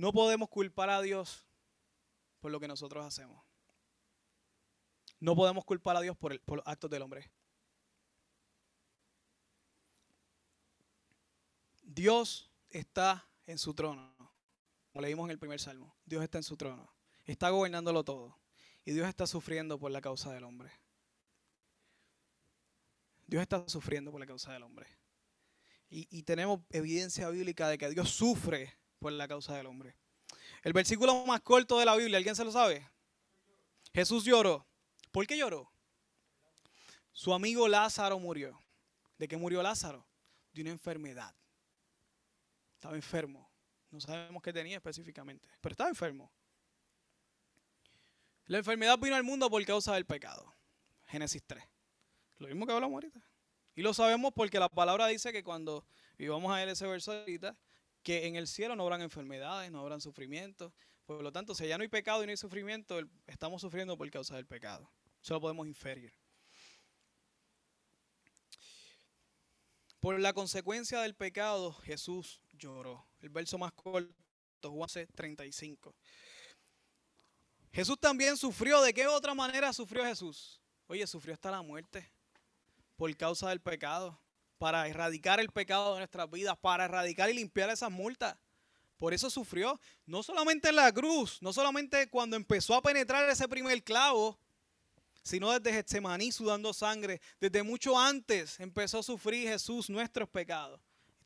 [0.00, 1.44] No podemos culpar a Dios
[2.40, 3.44] por lo que nosotros hacemos.
[5.18, 7.30] No podemos culpar a Dios por, el, por los actos del hombre.
[11.82, 14.16] Dios está en su trono.
[14.90, 16.90] Como leímos en el primer salmo, Dios está en su trono.
[17.26, 18.38] Está gobernándolo todo.
[18.86, 20.72] Y Dios está sufriendo por la causa del hombre.
[23.26, 24.86] Dios está sufriendo por la causa del hombre.
[25.90, 29.96] Y, y tenemos evidencia bíblica de que Dios sufre por la causa del hombre.
[30.62, 32.88] El versículo más corto de la Biblia, ¿alguien se lo sabe?
[33.92, 34.66] Jesús lloró.
[35.10, 35.72] ¿Por qué lloró?
[37.12, 38.62] Su amigo Lázaro murió.
[39.18, 40.06] ¿De qué murió Lázaro?
[40.52, 41.34] De una enfermedad.
[42.74, 43.50] Estaba enfermo.
[43.90, 46.30] No sabemos qué tenía específicamente, pero estaba enfermo.
[48.46, 50.54] La enfermedad vino al mundo por causa del pecado.
[51.06, 51.64] Génesis 3.
[52.38, 53.20] Lo mismo que hablamos ahorita.
[53.74, 55.84] Y lo sabemos porque la palabra dice que cuando,
[56.18, 57.56] y vamos a ver ese verso ahorita,
[58.02, 60.72] que en el cielo no habrán enfermedades, no habrán sufrimientos.
[61.04, 64.10] Por lo tanto, si ya no hay pecado y no hay sufrimiento, estamos sufriendo por
[64.10, 64.90] causa del pecado.
[65.22, 66.12] Eso lo podemos inferir.
[69.98, 73.06] Por la consecuencia del pecado, Jesús lloró.
[73.20, 74.14] El verso más corto,
[74.62, 75.94] Juan 35.
[77.72, 78.80] Jesús también sufrió.
[78.80, 80.60] ¿De qué otra manera sufrió Jesús?
[80.86, 82.10] Oye, sufrió hasta la muerte
[82.96, 84.18] por causa del pecado
[84.60, 88.36] para erradicar el pecado de nuestras vidas, para erradicar y limpiar esas multas.
[88.98, 93.48] Por eso sufrió, no solamente en la cruz, no solamente cuando empezó a penetrar ese
[93.48, 94.38] primer clavo,
[95.22, 97.22] sino desde Getsemaní sudando sangre.
[97.40, 100.78] Desde mucho antes empezó a sufrir Jesús nuestros pecados.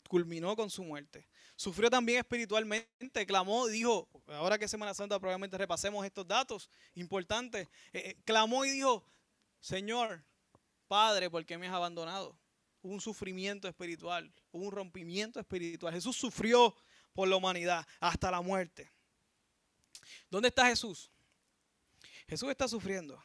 [0.08, 1.26] Culminó con su muerte.
[1.56, 8.10] Sufrió también espiritualmente, clamó, dijo, ahora que Semana Santa probablemente repasemos estos datos importantes, eh,
[8.10, 9.04] eh, clamó y dijo,
[9.60, 10.22] Señor,
[10.86, 12.38] Padre, ¿por qué me has abandonado?
[12.84, 15.92] Un sufrimiento espiritual, un rompimiento espiritual.
[15.94, 16.76] Jesús sufrió
[17.14, 18.90] por la humanidad hasta la muerte.
[20.30, 21.10] ¿Dónde está Jesús?
[22.28, 23.22] Jesús está sufriendo.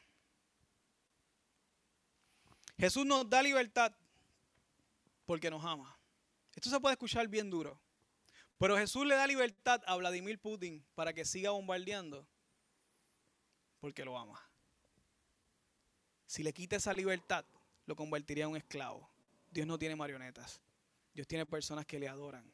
[2.77, 3.93] Jesús nos da libertad
[5.25, 5.99] porque nos ama.
[6.55, 7.79] Esto se puede escuchar bien duro.
[8.57, 12.25] Pero Jesús le da libertad a Vladimir Putin para que siga bombardeando
[13.81, 14.41] porque lo ama.
[16.25, 17.45] Si le quita esa libertad,
[17.85, 19.09] lo convertiría en un esclavo.
[19.49, 20.61] Dios no tiene marionetas.
[21.13, 22.51] Dios tiene personas que le adoran.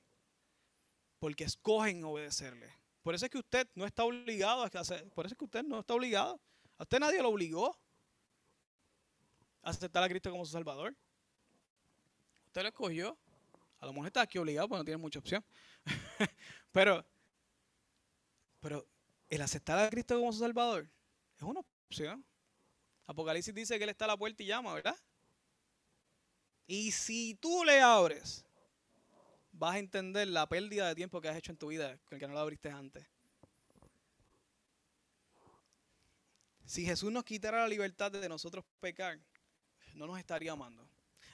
[1.19, 2.71] Porque escogen obedecerle.
[3.01, 5.09] Por eso es que usted no está obligado a hacer.
[5.11, 6.39] Por eso es que usted no está obligado.
[6.77, 7.77] A usted nadie lo obligó
[9.61, 10.95] a aceptar a Cristo como su Salvador.
[12.47, 13.17] Usted lo escogió.
[13.79, 15.45] A lo mejor está aquí obligado porque no tiene mucha opción.
[16.71, 17.05] pero,
[18.59, 18.87] pero
[19.29, 20.87] el aceptar a Cristo como su Salvador
[21.35, 22.25] es una opción.
[23.05, 24.97] Apocalipsis dice que Él está a la puerta y llama, ¿verdad?
[26.67, 28.45] Y si tú le abres,
[29.51, 32.19] vas a entender la pérdida de tiempo que has hecho en tu vida con el
[32.19, 33.05] que no la abriste antes.
[36.65, 39.19] Si Jesús nos quitara la libertad de nosotros pecar,
[39.93, 40.87] no nos estaría amando.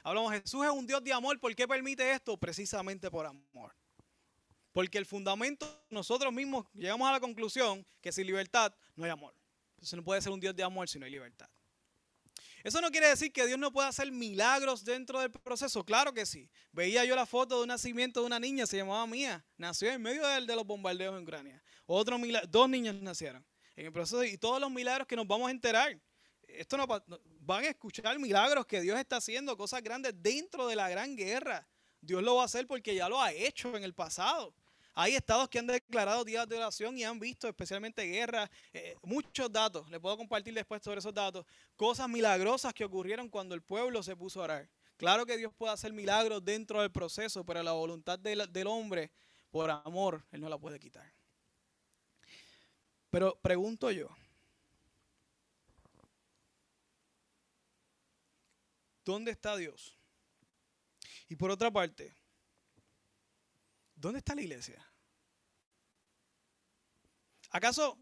[0.04, 1.38] Hablamos, Jesús es un Dios de amor.
[1.40, 2.36] ¿Por qué permite esto?
[2.36, 3.74] Precisamente por amor.
[4.72, 9.34] Porque el fundamento, nosotros mismos llegamos a la conclusión que sin libertad no hay amor.
[9.74, 11.48] Entonces no puede ser un Dios de amor si no hay libertad.
[12.64, 15.84] Eso no quiere decir que Dios no pueda hacer milagros dentro del proceso.
[15.84, 16.48] Claro que sí.
[16.70, 19.44] Veía yo la foto de un nacimiento de una niña, se llamaba Mía.
[19.56, 21.62] Nació en medio de, los bombardeos en Ucrania.
[21.86, 22.16] Otro
[22.48, 23.44] dos niños nacieron
[23.74, 26.00] en el proceso y todos los milagros que nos vamos a enterar.
[26.42, 30.88] Esto no, van a escuchar milagros que Dios está haciendo, cosas grandes dentro de la
[30.88, 31.66] gran guerra.
[32.00, 34.54] Dios lo va a hacer porque ya lo ha hecho en el pasado.
[34.94, 39.50] Hay estados que han declarado días de oración y han visto especialmente guerra, eh, muchos
[39.50, 44.02] datos, les puedo compartir después sobre esos datos, cosas milagrosas que ocurrieron cuando el pueblo
[44.02, 44.70] se puso a orar.
[44.98, 49.10] Claro que Dios puede hacer milagros dentro del proceso, pero la voluntad del hombre,
[49.50, 51.10] por amor, Él no la puede quitar.
[53.10, 54.08] Pero pregunto yo,
[59.04, 59.98] ¿dónde está Dios?
[61.28, 62.14] Y por otra parte,
[64.02, 64.84] ¿Dónde está la iglesia?
[67.50, 67.96] ¿Acaso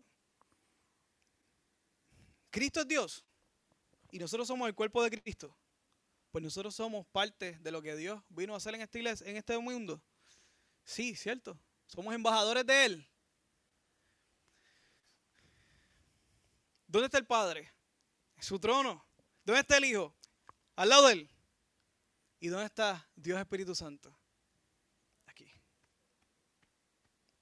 [2.48, 3.24] Cristo es Dios
[4.10, 5.54] y nosotros somos el cuerpo de Cristo?
[6.30, 9.36] Pues nosotros somos parte de lo que Dios vino a hacer en esta iglesia, en
[9.36, 10.02] este mundo.
[10.84, 11.60] Sí, cierto.
[11.86, 13.08] Somos embajadores de Él.
[16.86, 17.70] ¿Dónde está el Padre?
[18.36, 19.04] En su trono.
[19.44, 20.14] ¿Dónde está el Hijo?
[20.76, 21.30] Al lado de Él.
[22.38, 24.16] ¿Y dónde está Dios Espíritu Santo?
[25.26, 25.52] Aquí.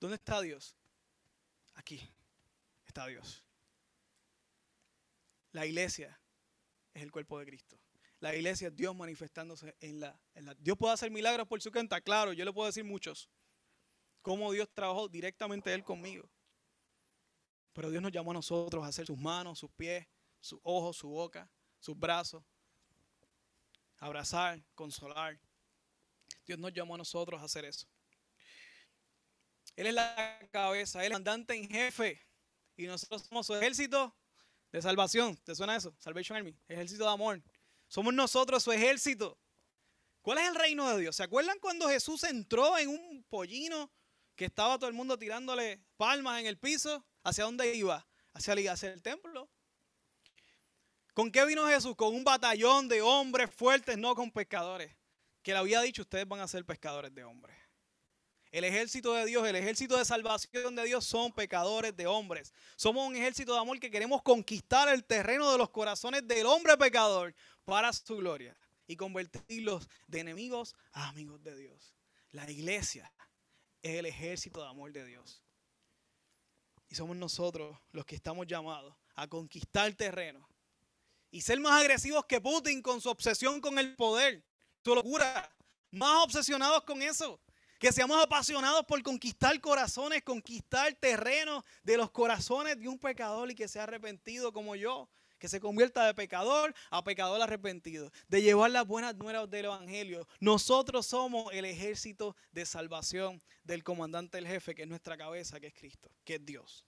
[0.01, 0.77] ¿Dónde está Dios?
[1.75, 2.01] Aquí
[2.87, 3.45] está Dios.
[5.53, 6.21] La iglesia
[6.95, 7.79] es el cuerpo de Cristo.
[8.21, 10.19] La iglesia es Dios manifestándose en la,
[10.59, 13.31] Dios puede hacer milagros por su cuenta, claro, yo le puedo decir muchos.
[14.23, 16.29] Cómo Dios trabajó directamente Él conmigo.
[17.73, 20.07] Pero Dios nos llamó a nosotros a hacer sus manos, sus pies,
[20.41, 22.43] sus ojos, su boca, sus brazos.
[23.99, 25.39] Abrazar, consolar.
[26.45, 27.87] Dios nos llamó a nosotros a hacer eso.
[29.79, 32.21] Él es la cabeza, Él es el mandante en jefe.
[32.77, 34.13] Y nosotros somos su ejército
[34.73, 35.37] de salvación.
[35.45, 35.95] ¿Te suena eso?
[36.01, 36.53] Salvation Army.
[36.67, 37.41] Ejército de amor.
[37.87, 39.39] Somos nosotros su ejército.
[40.21, 41.15] ¿Cuál es el reino de Dios?
[41.15, 43.89] ¿Se acuerdan cuando Jesús entró en un pollino
[44.35, 47.07] que estaba todo el mundo tirándole palmas en el piso?
[47.23, 48.05] ¿Hacia dónde iba?
[48.33, 49.49] Hacia el, hacia el templo.
[51.15, 51.95] ¿Con qué vino Jesús?
[51.95, 54.93] Con un batallón de hombres fuertes, no con pescadores.
[55.41, 57.68] Que le había dicho, ustedes van a ser pescadores de hombres.
[58.51, 62.55] El ejército de Dios, el ejército de salvación de Dios son pecadores de hombres.
[62.77, 66.77] Somos un ejército de amor que queremos conquistar el terreno de los corazones del hombre
[66.79, 67.35] pecador
[67.65, 68.57] para su gloria
[68.87, 71.95] y convertirlos de enemigos a amigos de Dios.
[72.31, 73.13] La iglesia
[73.83, 75.43] es el ejército de amor de Dios.
[76.89, 80.49] Y somos nosotros los que estamos llamados a conquistar el terreno
[81.31, 84.43] y ser más agresivos que Putin con su obsesión con el poder,
[84.83, 85.55] su locura,
[85.91, 87.39] más obsesionados con eso.
[87.79, 93.55] Que seamos apasionados por conquistar corazones, conquistar terreno de los corazones de un pecador y
[93.55, 95.09] que sea arrepentido como yo.
[95.39, 98.11] Que se convierta de pecador a pecador arrepentido.
[98.27, 100.27] De llevar las buenas nuevas del Evangelio.
[100.41, 105.69] Nosotros somos el ejército de salvación del comandante del jefe, que es nuestra cabeza, que
[105.69, 106.85] es Cristo, que es Dios.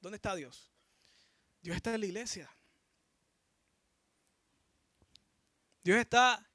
[0.00, 0.70] ¿Dónde está Dios?
[1.60, 2.50] Dios está en la iglesia.
[5.82, 6.49] Dios está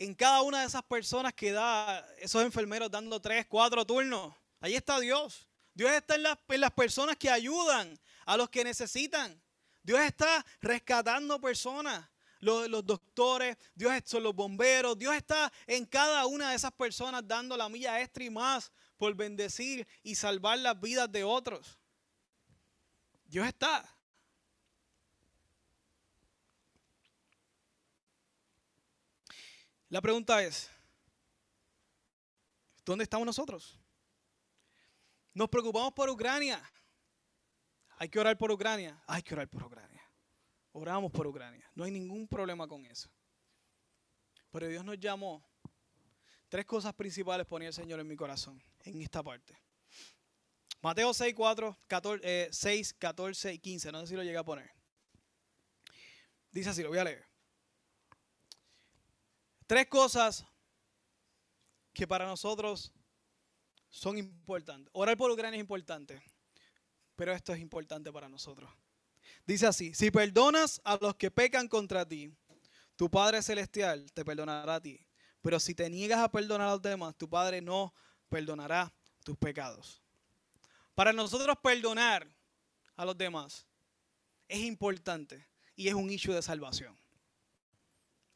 [0.00, 4.34] en cada una de esas personas que da esos enfermeros dando tres, cuatro turnos.
[4.58, 5.46] Ahí está Dios.
[5.74, 6.22] Dios está en
[6.60, 9.38] las, personas que ayudan a los que necesitan.
[9.82, 12.08] Dios está rescatando personas.
[12.38, 17.20] Los, los, doctores, Dios son los bomberos, Dios está en cada una de esas personas
[17.28, 21.78] dando la milla extra y más por bendecir y salvar las vidas de otros.
[23.26, 23.84] Dios está.
[29.90, 30.70] La pregunta es,
[32.84, 33.76] ¿dónde estamos nosotros?
[35.34, 36.62] Nos preocupamos por Ucrania.
[37.96, 39.02] Hay que orar por Ucrania.
[39.08, 40.00] Hay que orar por Ucrania.
[40.72, 41.68] Oramos por Ucrania.
[41.74, 43.10] No hay ningún problema con eso.
[44.52, 45.44] Pero Dios nos llamó.
[46.48, 49.60] Tres cosas principales ponía el Señor en mi corazón en esta parte.
[50.80, 53.92] Mateo 6, 4, 14, 6, 14 y 15.
[53.92, 54.70] No sé si lo llegué a poner.
[56.52, 57.29] Dice así, lo voy a leer.
[59.70, 60.44] Tres cosas
[61.92, 62.92] que para nosotros
[63.88, 64.90] son importantes.
[64.92, 66.20] Orar por Ucrania es importante,
[67.14, 68.68] pero esto es importante para nosotros.
[69.46, 72.34] Dice así, si perdonas a los que pecan contra ti,
[72.96, 75.06] tu Padre Celestial te perdonará a ti.
[75.40, 77.94] Pero si te niegas a perdonar a los demás, tu Padre no
[78.28, 80.02] perdonará tus pecados.
[80.96, 82.26] Para nosotros perdonar
[82.96, 83.68] a los demás
[84.48, 86.98] es importante y es un issue de salvación.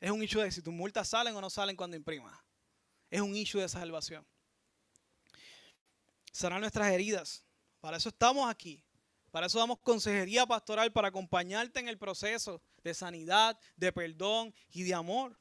[0.05, 2.39] Es un issue de si tus multas salen o no salen cuando imprimas.
[3.09, 4.23] Es un issue de salvación.
[6.31, 7.43] Serán nuestras heridas.
[7.81, 8.85] Para eso estamos aquí.
[9.31, 14.83] Para eso damos consejería pastoral para acompañarte en el proceso de sanidad, de perdón y
[14.83, 15.41] de amor.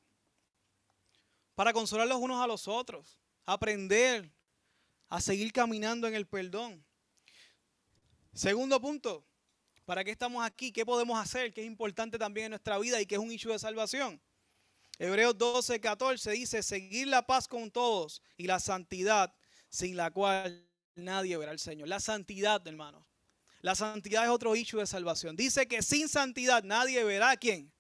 [1.55, 3.19] Para consolar los unos a los otros.
[3.45, 4.31] Aprender
[5.09, 6.85] a seguir caminando en el perdón.
[8.33, 9.25] Segundo punto,
[9.83, 10.71] ¿para qué estamos aquí?
[10.71, 11.53] ¿Qué podemos hacer?
[11.53, 14.21] ¿Qué es importante también en nuestra vida y qué es un issue de salvación?
[14.99, 19.33] Hebreos 12, 14 dice, seguir la paz con todos y la santidad
[19.69, 21.87] sin la cual nadie verá al Señor.
[21.87, 23.03] La santidad, hermanos.
[23.61, 25.35] La santidad es otro issue de salvación.
[25.35, 27.71] Dice que sin santidad nadie verá a quién.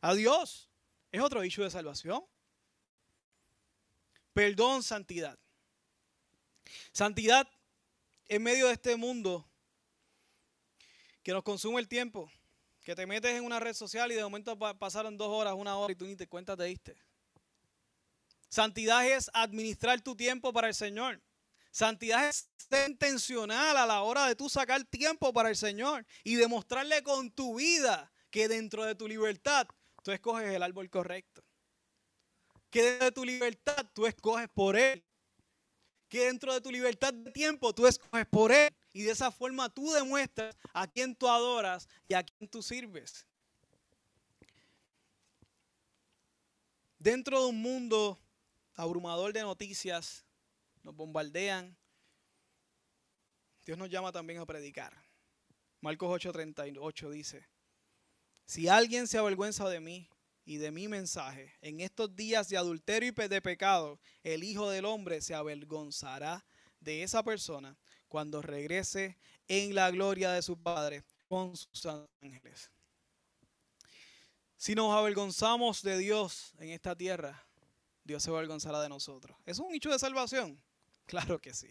[0.00, 0.68] A Dios.
[1.12, 2.24] Es otro issue de salvación.
[4.32, 5.38] Perdón, santidad.
[6.92, 7.48] Santidad
[8.28, 9.48] en medio de este mundo
[11.22, 12.30] que nos consume el tiempo.
[12.82, 15.92] Que te metes en una red social y de momento pasaron dos horas, una hora
[15.92, 16.96] y tú ni te cuentas te diste.
[18.48, 21.20] Santidad es administrar tu tiempo para el Señor.
[21.70, 26.34] Santidad es ser intencional a la hora de tú sacar tiempo para el Señor y
[26.34, 29.66] demostrarle con tu vida que dentro de tu libertad
[30.02, 31.44] tú escoges el árbol correcto.
[32.70, 35.04] Que dentro de tu libertad tú escoges por Él
[36.10, 38.68] que dentro de tu libertad de tiempo tú escoges por Él.
[38.92, 43.26] Y de esa forma tú demuestras a quién tú adoras y a quién tú sirves.
[46.98, 48.20] Dentro de un mundo
[48.74, 50.24] abrumador de noticias,
[50.82, 51.76] nos bombardean,
[53.64, 54.92] Dios nos llama también a predicar.
[55.80, 57.48] Marcos 8:38 dice,
[58.44, 60.10] si alguien se avergüenza de mí
[60.44, 64.84] y de mi mensaje, en estos días de adulterio y de pecado, el Hijo del
[64.84, 66.44] Hombre se avergonzará
[66.80, 67.78] de esa persona
[68.10, 72.70] cuando regrese en la gloria de su Padre con sus ángeles.
[74.56, 77.46] Si nos avergonzamos de Dios en esta tierra,
[78.04, 79.38] Dios se avergonzará de nosotros.
[79.46, 80.60] ¿Es un hecho de salvación?
[81.06, 81.68] Claro que sí.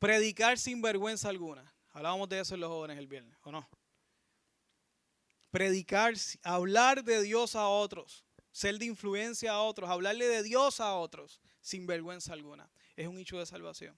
[0.00, 1.72] Predicar sin vergüenza alguna.
[1.92, 3.68] Hablábamos de eso en los jóvenes el viernes, ¿o no?
[5.52, 10.94] Predicar, hablar de Dios a otros, ser de influencia a otros, hablarle de Dios a
[10.94, 12.68] otros sin vergüenza alguna.
[12.96, 13.96] Es un hecho de salvación.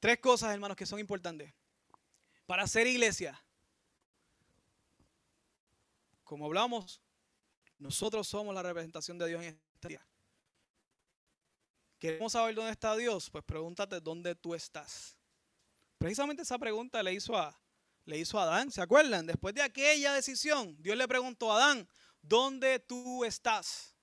[0.00, 1.52] Tres cosas, hermanos, que son importantes.
[2.46, 3.42] Para ser iglesia,
[6.24, 7.00] como hablamos,
[7.78, 10.06] nosotros somos la representación de Dios en esta tierra.
[11.98, 13.28] ¿Queremos saber dónde está Dios?
[13.30, 15.16] Pues pregúntate dónde tú estás.
[15.98, 17.60] Precisamente esa pregunta le hizo a,
[18.04, 19.26] le hizo a Adán, ¿se acuerdan?
[19.26, 21.88] Después de aquella decisión, Dios le preguntó a Adán,
[22.22, 23.96] ¿dónde tú estás?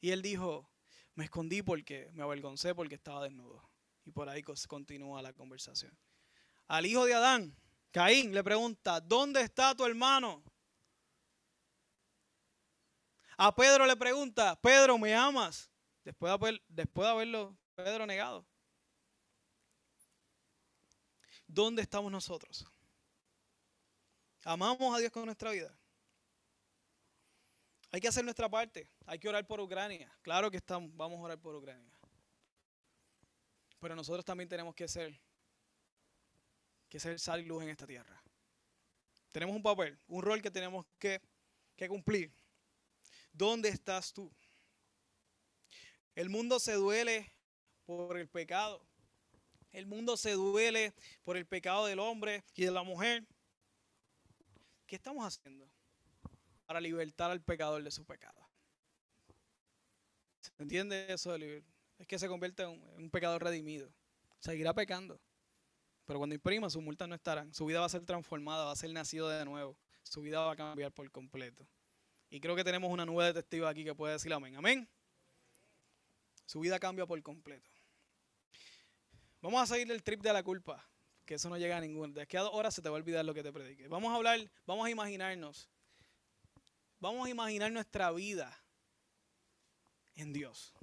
[0.00, 0.68] Y él dijo,
[1.14, 3.73] me escondí porque me avergoncé porque estaba desnudo.
[4.04, 5.96] Y por ahí continúa la conversación.
[6.68, 7.56] Al hijo de Adán,
[7.90, 10.42] Caín, le pregunta, ¿dónde está tu hermano?
[13.36, 15.70] A Pedro le pregunta, Pedro, ¿me amas?
[16.04, 16.32] Después
[16.68, 18.46] de, haberlo Pedro negado.
[21.46, 22.66] ¿Dónde estamos nosotros?
[24.44, 25.76] ¿Amamos a Dios con nuestra vida?
[27.90, 28.88] Hay que hacer nuestra parte.
[29.06, 30.12] Hay que orar por Ucrania.
[30.22, 31.93] Claro que estamos, vamos a orar por Ucrania.
[33.84, 35.14] Pero nosotros también tenemos que ser,
[36.88, 38.18] que ser sal y luz en esta tierra.
[39.30, 41.20] Tenemos un papel, un rol que tenemos que,
[41.76, 42.32] que cumplir.
[43.30, 44.32] ¿Dónde estás tú?
[46.14, 47.30] El mundo se duele
[47.84, 48.82] por el pecado.
[49.70, 53.26] El mundo se duele por el pecado del hombre y de la mujer.
[54.86, 55.70] ¿Qué estamos haciendo
[56.64, 58.48] para libertar al pecador de su pecado?
[60.40, 61.36] ¿Se entiende eso?
[61.98, 63.92] Es que se convierte en un pecador redimido.
[64.40, 65.20] Seguirá pecando.
[66.04, 67.54] Pero cuando imprima, sus multas no estarán.
[67.54, 69.76] Su vida va a ser transformada, va a ser nacido de nuevo.
[70.02, 71.66] Su vida va a cambiar por completo.
[72.28, 74.56] Y creo que tenemos una nube de testigos aquí que puede decir amén.
[74.56, 74.88] Amén.
[76.46, 77.70] Su vida cambia por completo.
[79.40, 80.86] Vamos a seguir del trip de la culpa,
[81.24, 82.12] que eso no llega a ningún.
[82.12, 83.88] De aquí a dos horas se te va a olvidar lo que te predique.
[83.88, 85.68] Vamos a hablar, vamos a imaginarnos.
[86.98, 88.58] Vamos a imaginar nuestra vida
[90.14, 90.74] en Dios.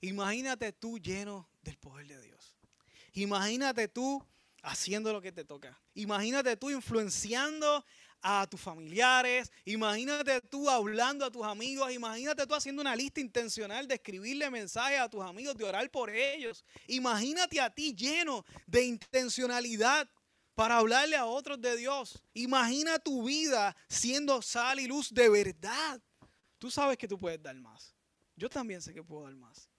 [0.00, 2.56] Imagínate tú lleno del poder de Dios.
[3.12, 4.24] Imagínate tú
[4.62, 5.78] haciendo lo que te toca.
[5.94, 7.84] Imagínate tú influenciando
[8.22, 13.88] a tus familiares, imagínate tú hablando a tus amigos, imagínate tú haciendo una lista intencional
[13.88, 16.64] de escribirle mensajes a tus amigos, de orar por ellos.
[16.86, 20.08] Imagínate a ti lleno de intencionalidad
[20.54, 22.22] para hablarle a otros de Dios.
[22.34, 26.00] Imagina tu vida siendo sal y luz de verdad.
[26.58, 27.94] Tú sabes que tú puedes dar más.
[28.36, 29.69] Yo también sé que puedo dar más.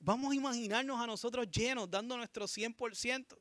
[0.00, 3.38] Vamos a imaginarnos a nosotros llenos, dando nuestro 100%.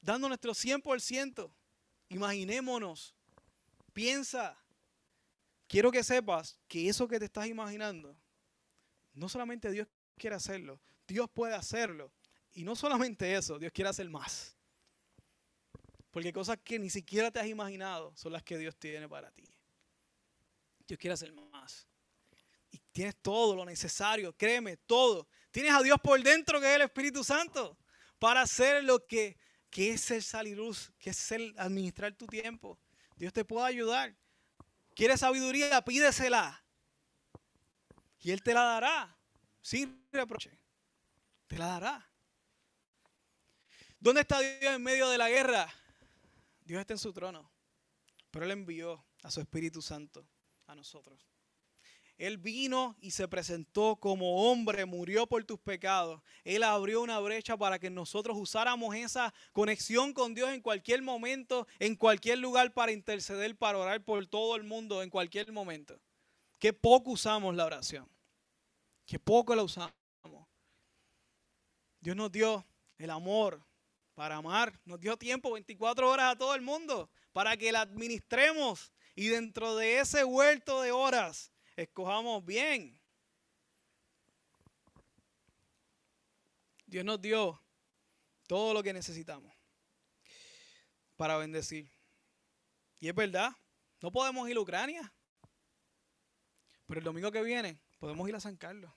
[0.00, 1.50] Dando nuestro 100%.
[2.08, 3.14] Imaginémonos.
[3.92, 4.58] Piensa.
[5.68, 8.16] Quiero que sepas que eso que te estás imaginando,
[9.14, 12.12] no solamente Dios quiere hacerlo, Dios puede hacerlo.
[12.52, 14.56] Y no solamente eso, Dios quiere hacer más.
[16.10, 19.44] Porque cosas que ni siquiera te has imaginado son las que Dios tiene para ti.
[20.86, 21.45] Dios quiere hacer más.
[22.96, 25.28] Tienes todo lo necesario, créeme, todo.
[25.50, 27.76] Tienes a Dios por dentro, que es el Espíritu Santo,
[28.18, 29.36] para hacer lo que
[29.68, 30.90] ¿Qué es ser sal y luz?
[30.98, 32.80] ¿Qué es ser administrar tu tiempo?
[33.14, 34.16] Dios te puede ayudar.
[34.94, 35.82] ¿Quieres sabiduría?
[35.82, 36.64] Pídesela.
[38.20, 39.18] Y Él te la dará.
[39.60, 40.58] Sin reproche.
[41.46, 42.10] Te la dará.
[44.00, 45.70] ¿Dónde está Dios en medio de la guerra?
[46.64, 47.52] Dios está en su trono.
[48.30, 50.26] Pero Él envió a su Espíritu Santo
[50.66, 51.35] a nosotros.
[52.18, 56.22] Él vino y se presentó como hombre, murió por tus pecados.
[56.44, 61.66] Él abrió una brecha para que nosotros usáramos esa conexión con Dios en cualquier momento,
[61.78, 66.00] en cualquier lugar para interceder, para orar por todo el mundo, en cualquier momento.
[66.58, 68.08] Qué poco usamos la oración.
[69.04, 69.92] Qué poco la usamos.
[72.00, 72.66] Dios nos dio
[72.98, 73.62] el amor
[74.14, 74.80] para amar.
[74.84, 78.92] Nos dio tiempo, 24 horas a todo el mundo, para que la administremos.
[79.14, 82.98] Y dentro de ese huerto de horas, Escojamos bien.
[86.86, 87.60] Dios nos dio
[88.46, 89.52] todo lo que necesitamos
[91.16, 91.90] para bendecir.
[92.98, 93.50] Y es verdad,
[94.00, 95.12] no podemos ir a Ucrania,
[96.86, 98.90] pero el domingo que viene podemos ir a San Carlos.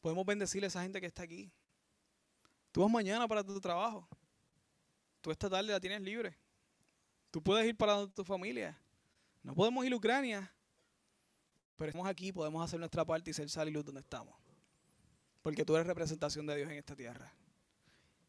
[0.00, 1.52] Podemos bendecirle a esa gente que está aquí.
[2.72, 4.08] Tú vas mañana para tu trabajo.
[5.20, 6.36] Tú esta tarde la tienes libre.
[7.30, 8.81] Tú puedes ir para tu familia.
[9.42, 10.52] No podemos ir a Ucrania,
[11.76, 14.34] pero estamos aquí, podemos hacer nuestra parte y ser sal y luz donde estamos.
[15.42, 17.32] Porque tú eres representación de Dios en esta tierra.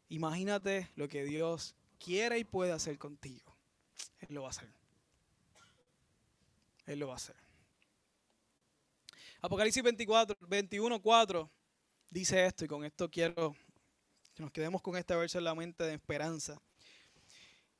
[0.08, 3.56] Imagínate lo que Dios quiere y puede hacer contigo.
[4.18, 4.68] Él lo va a hacer.
[6.86, 7.36] Él lo va a hacer.
[9.40, 11.50] Apocalipsis 24, 21, 4
[12.10, 13.54] dice esto y con esto quiero
[14.34, 16.60] que nos quedemos con este verso en la mente de esperanza.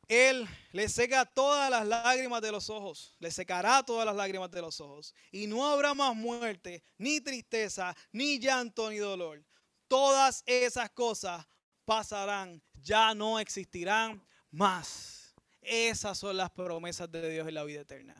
[0.08, 4.60] Él le seca todas las lágrimas de los ojos, le secará todas las lágrimas de
[4.60, 5.14] los ojos.
[5.30, 9.44] Y no habrá más muerte, ni tristeza, ni llanto, ni dolor.
[9.88, 11.46] Todas esas cosas
[11.84, 15.34] pasarán, ya no existirán más.
[15.60, 18.14] Esas son las promesas de Dios en la vida eterna.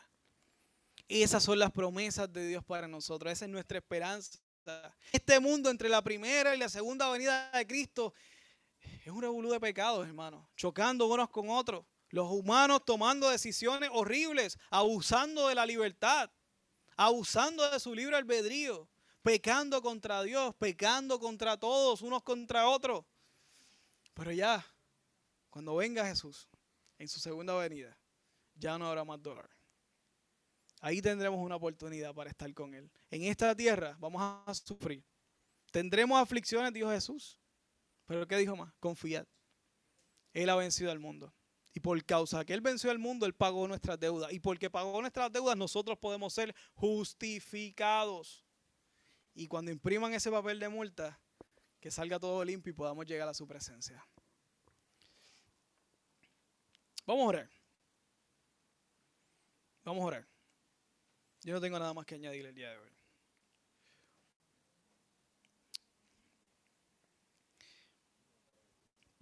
[1.08, 3.32] Esas son las promesas de Dios para nosotros.
[3.32, 4.38] Esa es nuestra esperanza.
[5.12, 8.14] Este mundo entre la primera y la segunda venida de Cristo
[9.04, 10.48] es un revolú de pecados, hermano.
[10.56, 11.84] Chocando unos con otros.
[12.10, 16.30] Los humanos tomando decisiones horribles, abusando de la libertad,
[16.96, 18.88] abusando de su libre albedrío,
[19.22, 23.04] pecando contra Dios, pecando contra todos, unos contra otros.
[24.14, 24.64] Pero ya,
[25.50, 26.48] cuando venga Jesús
[26.98, 27.98] en su segunda venida,
[28.54, 29.50] ya no habrá más dolor.
[30.80, 32.90] Ahí tendremos una oportunidad para estar con Él.
[33.10, 35.02] En esta tierra vamos a sufrir.
[35.72, 37.40] Tendremos aflicciones, dijo Jesús.
[38.06, 38.72] Pero ¿qué dijo más?
[38.80, 39.26] Confiad.
[40.32, 41.34] Él ha vencido al mundo.
[41.72, 44.32] Y por causa que Él venció al mundo, Él pagó nuestras deudas.
[44.32, 48.44] Y porque pagó nuestras deudas, nosotros podemos ser justificados.
[49.34, 51.20] Y cuando impriman ese papel de multa,
[51.80, 54.06] que salga todo limpio y podamos llegar a su presencia.
[57.06, 57.50] Vamos a orar.
[59.84, 60.28] Vamos a orar.
[61.42, 62.90] Yo no tengo nada más que añadir el día de hoy.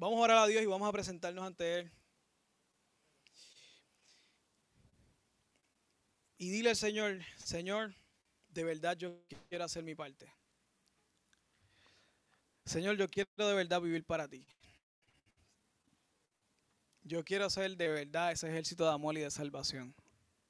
[0.03, 1.93] Vamos a orar a Dios y vamos a presentarnos ante Él.
[6.39, 7.95] Y dile al Señor, Señor,
[8.49, 9.17] de verdad yo
[9.49, 10.35] quiero hacer mi parte.
[12.65, 14.45] Señor, yo quiero de verdad vivir para ti.
[17.05, 19.95] Yo quiero hacer de verdad ese ejército de amor y de salvación.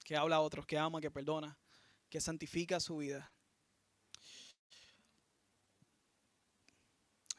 [0.03, 1.59] Que habla a otros, que ama, que perdona,
[2.09, 3.31] que santifica su vida.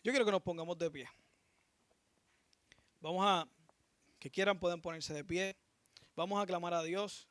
[0.03, 1.09] Yo quiero que nos pongamos de pie.
[3.04, 3.45] Vamos a,
[4.18, 5.58] que quieran pueden ponerse de pie.
[6.16, 7.28] Vamos a clamar a Dios.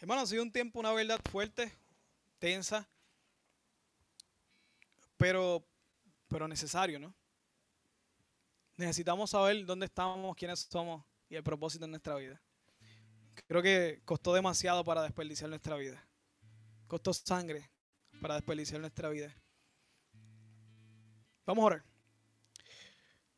[0.00, 1.72] Hermano, ha sido un tiempo, una verdad fuerte,
[2.40, 2.84] tensa,
[5.16, 5.64] pero,
[6.26, 7.14] pero necesario, ¿no?
[8.76, 12.42] Necesitamos saber dónde estamos, quiénes somos y el propósito de nuestra vida.
[13.46, 16.04] Creo que costó demasiado para desperdiciar nuestra vida.
[16.88, 17.70] Costó sangre
[18.20, 19.32] para desperdiciar nuestra vida.
[21.46, 21.93] Vamos a orar.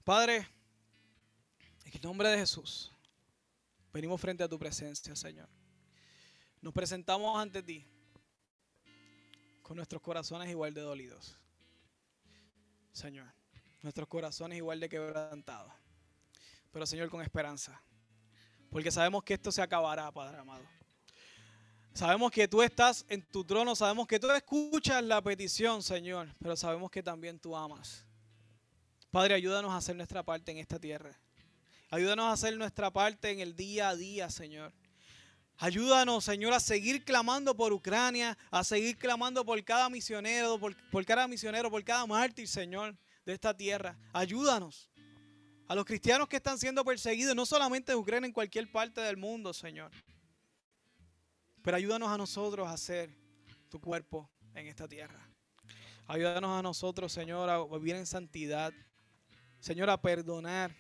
[0.07, 0.37] Padre,
[1.85, 2.93] en el nombre de Jesús,
[3.93, 5.49] venimos frente a tu presencia, Señor.
[6.61, 7.85] Nos presentamos ante ti
[9.63, 11.37] con nuestros corazones igual de dolidos.
[12.93, 13.27] Señor,
[13.83, 15.73] nuestros corazones igual de quebrantados.
[16.71, 17.83] Pero Señor, con esperanza.
[18.71, 20.65] Porque sabemos que esto se acabará, Padre amado.
[21.95, 26.55] Sabemos que tú estás en tu trono, sabemos que tú escuchas la petición, Señor, pero
[26.55, 28.06] sabemos que también tú amas.
[29.17, 31.11] Padre, ayúdanos a hacer nuestra parte en esta tierra.
[31.89, 34.75] Ayúdanos a hacer nuestra parte en el día a día, Señor.
[35.57, 41.27] Ayúdanos, Señor, a seguir clamando por Ucrania, a seguir clamando por cada misionero, por, cada
[41.27, 42.95] misionero, por cada mártir, Señor,
[43.25, 43.97] de esta tierra.
[44.13, 44.91] Ayúdanos
[45.67, 49.17] a los cristianos que están siendo perseguidos, no solamente en Ucrania, en cualquier parte del
[49.17, 49.93] mundo, Señor.
[51.63, 53.17] Pero ayúdanos a nosotros a hacer
[53.71, 55.27] tu cuerpo en esta tierra.
[56.07, 58.75] Ayúdanos a nosotros, Señor, a vivir en santidad.
[59.67, 60.73] Señor, a perdonar.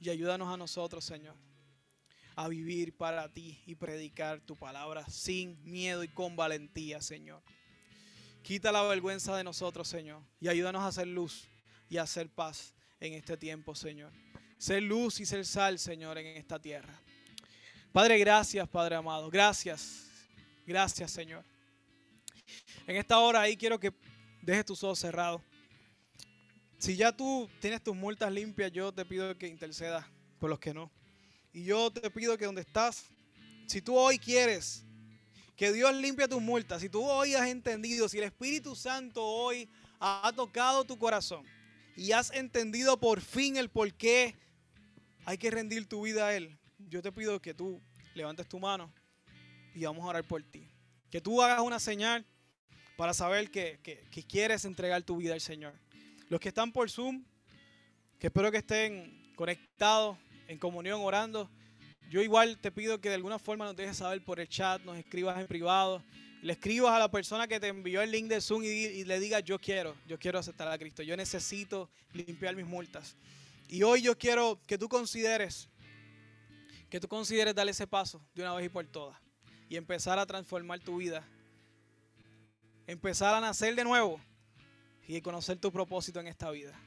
[0.00, 1.36] Y ayúdanos a nosotros, Señor,
[2.34, 7.40] a vivir para ti y predicar tu palabra sin miedo y con valentía, Señor.
[8.42, 11.46] Quita la vergüenza de nosotros, Señor, y ayúdanos a hacer luz
[11.88, 14.10] y a hacer paz en este tiempo, Señor.
[14.56, 17.00] Ser luz y ser sal, Señor, en esta tierra.
[17.92, 19.30] Padre, gracias, Padre amado.
[19.30, 20.08] Gracias.
[20.66, 21.44] Gracias, Señor.
[22.88, 23.94] En esta hora ahí quiero que
[24.42, 25.40] dejes tus ojos cerrados.
[26.78, 30.06] Si ya tú tienes tus multas limpias, yo te pido que intercedas
[30.38, 30.92] por los que no.
[31.52, 33.04] Y yo te pido que donde estás,
[33.66, 34.84] si tú hoy quieres
[35.56, 36.80] Que Dios limpie tus multas.
[36.80, 39.68] Si tú hoy has entendido, si el Espíritu Santo hoy
[39.98, 41.44] ha tocado tu corazón
[41.96, 44.36] y has entendido por fin el por qué
[45.24, 47.82] hay que rendir tu vida a Él, yo te pido que tú
[48.14, 48.94] levantes tu mano
[49.74, 50.70] y vamos a orar por ti.
[51.10, 52.24] Que tú hagas una señal
[52.96, 55.74] para saber que, que quieres entregar tu vida al Señor.
[56.28, 57.24] Los que están por Zoom,
[58.18, 61.48] que espero que estén conectados en comunión orando.
[62.10, 64.98] Yo igual te pido que de alguna forma nos dejes saber por el chat, nos
[64.98, 66.02] escribas en privado,
[66.42, 69.42] le escribas a la persona que te envió el link de Zoom y, le digas
[69.44, 73.16] yo quiero, yo quiero aceptar a Cristo, yo necesito limpiar mis multas.
[73.68, 75.68] Y hoy yo quiero que tú consideres,
[76.90, 79.18] que tú consideres darle ese paso de una vez y por todas
[79.68, 81.26] y empezar a transformar tu vida,
[82.86, 84.20] empezar a nacer de nuevo
[85.08, 86.78] y conocer tu propósito en esta vida.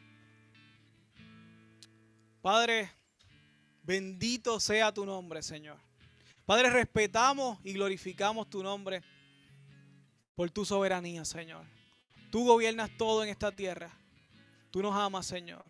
[2.41, 2.89] Padre,
[3.83, 5.77] Bendito sea tu nombre, Señor.
[6.45, 9.01] Padre, respetamos y glorificamos tu nombre
[10.35, 11.65] por tu soberanía, Señor.
[12.31, 13.91] Tú gobiernas todo en esta tierra.
[14.69, 15.65] Tú nos amas, Señor.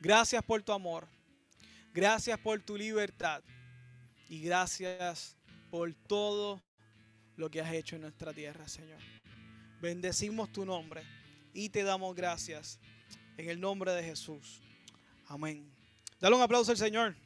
[0.00, 1.08] Gracias por tu amor.
[1.92, 3.42] Gracias por tu libertad.
[4.28, 5.36] Y gracias
[5.70, 6.62] por todo
[7.36, 9.00] lo que has hecho en nuestra tierra, Señor.
[9.80, 11.02] Bendecimos tu nombre
[11.54, 12.78] y te damos gracias
[13.38, 14.60] en el nombre de Jesús.
[15.28, 15.64] Amén.
[16.20, 17.16] Dale un aplauso al Señor.